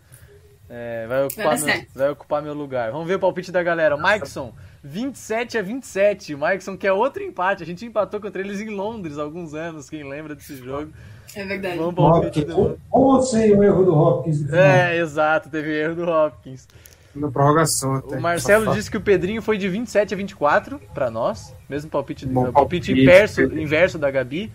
[0.70, 2.92] É, vai, ocupar meu, vai ocupar meu lugar.
[2.92, 3.96] Vamos ver o palpite da galera.
[3.96, 4.54] O Mikeson,
[4.84, 6.36] 27 a 27.
[6.36, 7.64] O Mikeson quer outro empate.
[7.64, 10.92] A gente empatou contra eles em Londres há alguns anos, quem lembra desse jogo.
[11.36, 11.78] É verdade.
[11.78, 12.80] Vamos Hopkins, do...
[12.90, 14.52] ou, sem o erro do Hopkins.
[14.52, 16.68] É, exato, teve erro do Hopkins.
[17.14, 18.18] Na prorrogação até.
[18.18, 21.54] O Marcelo disse que o Pedrinho foi de 27 a 24 pra nós.
[21.68, 24.52] Mesmo palpite, Bom o palpite palpite, inverso, inverso da Gabi.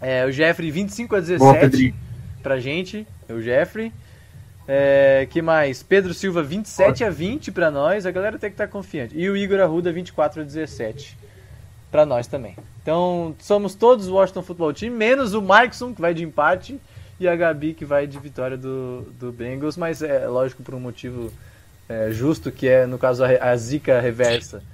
[0.00, 1.94] É, o Jeffrey 25 a Boa, 17 Pedrinho.
[2.42, 3.06] pra gente.
[3.28, 3.92] É o Jeffrey.
[4.66, 5.82] É, que mais?
[5.82, 8.06] Pedro Silva 27 a 20 pra nós.
[8.06, 9.16] A galera tem que estar confiante.
[9.16, 11.16] E o Igor Arruda 24 a 17
[11.90, 12.56] pra nós também.
[12.82, 16.80] Então somos todos o Washington Football Team, menos o Markson que vai de empate
[17.20, 19.76] e a Gabi que vai de vitória do, do Bengals.
[19.76, 21.30] Mas é lógico por um motivo
[21.88, 24.58] é, justo que é no caso a, a zica reversa.
[24.58, 24.64] né?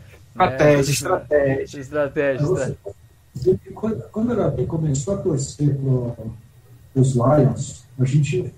[0.47, 1.81] Estratégia, estratégia.
[1.81, 2.77] Estratégia, Você-
[3.35, 8.53] estra- Quando, quando a Gabi começou a torcer para os Lions, a gente,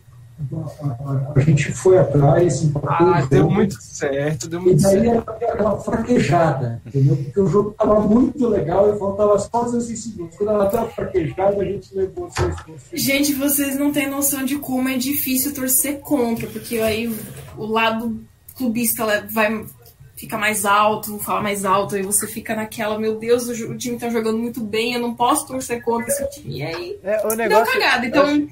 [1.36, 5.06] a, gente foi atrás, empatou Ah, o deu muito certo, deu E muito daí certo.
[5.10, 7.16] era aquela fraquejada, entendeu?
[7.16, 10.36] Porque o jogo estava muito legal e faltava só 16 segundos.
[10.36, 12.82] Quando ela estava fraquejada, a gente levou seis pontos.
[12.92, 17.14] Gente, vocês não têm noção de como é difícil torcer contra, porque aí
[17.56, 18.20] o lado
[18.56, 19.64] clubista vai
[20.16, 24.08] fica mais alto, fala mais alto, aí você fica naquela, meu Deus, o, time tá
[24.08, 26.58] jogando muito bem, eu não posso torcer contra esse time.
[26.58, 28.04] E aí É, o deu negócio, cagada.
[28.04, 28.48] eu Então, acho-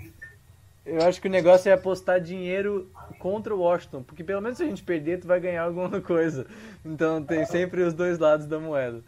[0.84, 4.64] Eu acho que o negócio é apostar dinheiro contra o Washington, porque pelo menos se
[4.64, 6.46] a gente perder, tu vai ganhar alguma coisa.
[6.84, 9.02] Então tem sempre os dois lados da moeda.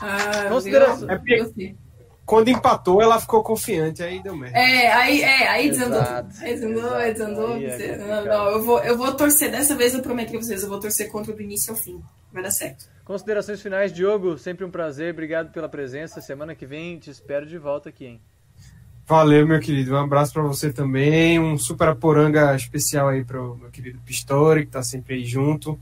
[0.00, 0.50] ah, eu-
[1.08, 1.74] É eu
[2.26, 4.56] quando empatou, ela ficou confiante, aí deu merda.
[4.56, 6.00] É, aí, é, aí desandou.
[6.00, 7.54] Aí desandou, aí desandou.
[7.54, 10.62] Aí é não, não, eu vou, eu vou torcer, dessa vez eu prometo pra vocês,
[10.62, 12.00] eu vou torcer contra do início ao fim.
[12.32, 12.84] Vai dar certo.
[13.04, 14.38] Considerações finais, Diogo.
[14.38, 15.12] Sempre um prazer.
[15.12, 16.20] Obrigado pela presença.
[16.20, 18.20] Semana que vem te espero de volta aqui, hein?
[19.10, 19.94] Valeu, meu querido.
[19.94, 21.36] Um abraço pra você também.
[21.40, 25.76] Um super aporanga especial aí pro meu querido Pistori, que tá sempre aí junto.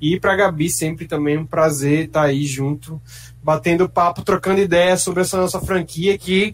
[0.00, 3.00] E pra Gabi, sempre também um prazer estar aí junto,
[3.40, 6.52] batendo papo, trocando ideias sobre essa nossa franquia que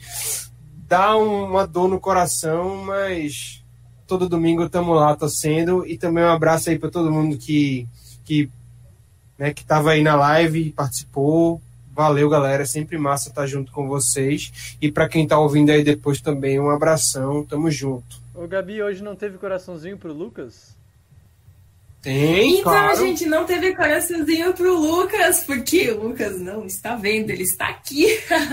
[0.87, 3.65] dá um- uma dor no coração, mas
[4.07, 5.87] todo domingo estamos lá torcendo.
[5.87, 7.89] E também um abraço aí pra todo mundo que,
[8.27, 8.51] que,
[9.39, 11.59] né, que aí na live e participou.
[11.99, 12.63] Valeu, galera.
[12.63, 14.77] É sempre massa estar junto com vocês.
[14.81, 17.45] E para quem tá ouvindo aí depois também, um abração.
[17.45, 18.23] Tamo junto.
[18.33, 20.77] Ô, Gabi, hoje não teve coraçãozinho pro Lucas?
[22.01, 22.93] Tem, Então, claro.
[22.93, 27.67] a gente não teve coraçãozinho pro Lucas, porque o Lucas não está vendo, ele está
[27.67, 28.07] aqui.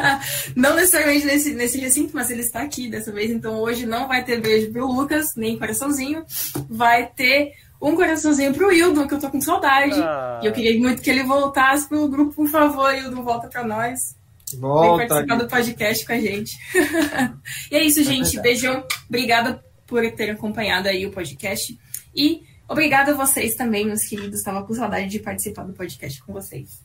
[0.58, 3.30] não necessariamente nesse, nesse recinto, mas ele está aqui dessa vez.
[3.30, 6.26] Então, hoje não vai ter beijo pro Lucas, nem coraçãozinho.
[6.68, 7.54] Vai ter
[7.90, 10.00] um coraçãozinho pro Hildon, que eu tô com saudade.
[10.02, 10.40] Ah.
[10.44, 14.16] E eu queria muito que ele voltasse pro grupo, por favor, Hildon, volta pra nós.
[14.52, 15.08] Vem Volta.
[15.08, 16.52] participar do podcast com a gente.
[17.72, 18.40] e é isso, gente.
[18.40, 18.84] Beijão.
[19.10, 21.78] Obrigada por ter acompanhado aí o podcast.
[22.16, 24.40] E obrigada a vocês também, meus queridos.
[24.40, 26.80] Estava com saudade de participar do podcast com vocês.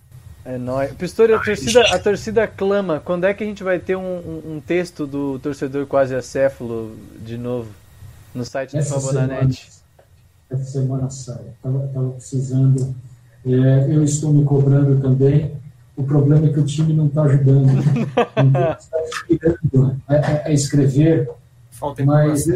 [0.44, 0.90] É nóis.
[0.94, 2.98] Pistori, a torcida, a torcida clama.
[3.04, 6.96] Quando é que a gente vai ter um, um- um texto do torcedor quase acéfalo
[7.18, 7.68] de novo
[8.34, 9.68] no site do Essa semana, Fabonanet?
[10.50, 11.40] Essa semana sai.
[11.56, 12.94] Estava precisando.
[13.46, 15.52] É, eu estou me cobrando também.
[15.96, 17.68] O problema é que o time não está ajudando.
[18.36, 21.28] Então, está inspirando a, a- a escrever,
[21.70, 22.46] Falta mas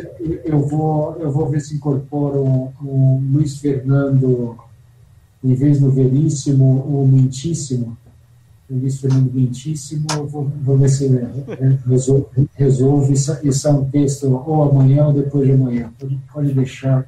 [0.45, 4.57] eu, vou, eu vou ver se incorporo um, um Luiz Fernando,
[5.43, 7.97] em vez do Veríssimo, o Mentíssimo.
[8.71, 11.07] O Luiz Fernando Mentíssimo, eu vou, vou ver se
[11.87, 15.91] resolve, resolve e sa- e sai um texto ou amanhã ou depois de amanhã.
[15.99, 17.07] Pode, pode deixar.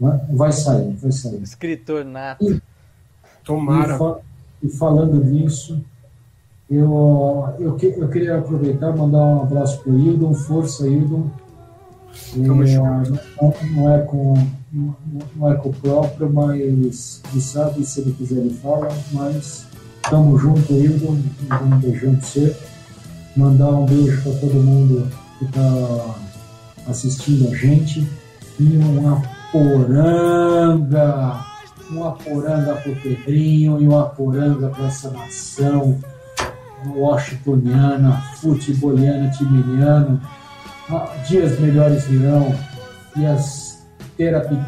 [0.00, 1.42] Vai- Vai sair, vai sair.
[1.42, 2.60] Escritor nato.
[3.44, 3.94] Tomara.
[3.94, 4.18] E, fa-
[4.62, 5.80] e falando nisso,
[6.70, 11.28] eu, eu, que- eu queria aproveitar e mandar um abraço para o Hildon, força Hildon.
[12.36, 13.20] É, junto.
[13.40, 14.34] não, não é com,
[14.72, 14.96] não,
[15.36, 19.66] não é com o próprio, mas ele sabe, se ele quiser ele fala, mas
[20.10, 21.16] tamo junto, Hildon,
[21.62, 22.56] um beijão para você.
[23.36, 26.14] Mandar um beijo para todo mundo que está
[26.88, 28.06] assistindo a gente.
[28.58, 29.22] E uma
[29.52, 31.44] poranga,
[31.90, 35.98] uma poranga pro Pedrinho e uma poranga para essa nação
[36.86, 40.20] washingtoniana, futeboliana, timeniana.
[40.90, 42.54] Ah, Dias melhores virão
[43.16, 43.86] e as
[44.16, 44.58] terapi,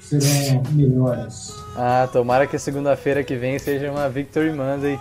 [0.00, 1.52] serão melhores.
[1.76, 4.98] Ah, tomara que segunda-feira que vem seja uma Victory Monday.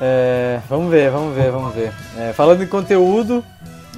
[0.00, 1.92] É, vamos ver, vamos ver, vamos ver.
[2.18, 3.44] É, falando em conteúdo,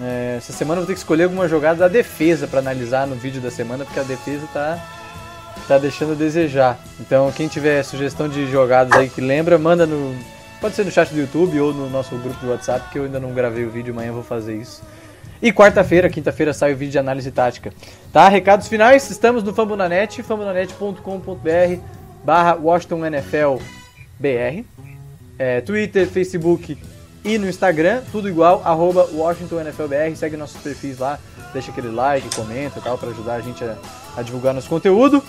[0.01, 3.17] é, essa semana eu vou ter que escolher alguma jogada da defesa para analisar no
[3.17, 4.79] vídeo da semana, porque a defesa tá,
[5.67, 6.79] tá deixando a desejar.
[7.01, 10.15] Então, quem tiver sugestão de jogadas aí que lembra, manda no.
[10.61, 13.21] Pode ser no chat do YouTube ou no nosso grupo de WhatsApp, que eu ainda
[13.21, 14.83] não gravei o vídeo, amanhã vou fazer isso.
[15.41, 17.73] E quarta-feira, quinta-feira, sai o vídeo de análise tática.
[18.13, 18.27] Tá?
[18.29, 21.81] Recados finais, estamos no Fambonanet, fambonanet.com.br
[22.25, 23.63] barra Washington NFL
[24.19, 24.65] BR.
[25.39, 26.79] É, Twitter, Facebook
[27.27, 30.17] e no Instagram, tudo igual, arroba Washington NFL BR.
[30.17, 31.19] Segue nossos perfis lá,
[31.53, 33.77] deixa aquele like, comenta e tal, para ajudar a gente a,
[34.17, 35.23] a divulgar nosso conteúdo.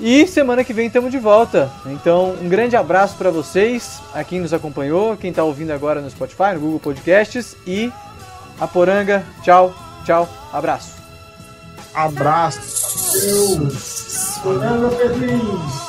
[0.00, 1.68] E semana que vem estamos de volta.
[1.86, 6.08] Então, um grande abraço para vocês, a quem nos acompanhou, quem está ouvindo agora no
[6.08, 7.92] Spotify, no Google Podcasts e
[8.60, 9.24] a Poranga.
[9.42, 9.74] Tchau,
[10.04, 10.96] tchau, abraço.
[11.92, 12.78] Abraço.
[14.44, 15.87] Poranga Pedrinho!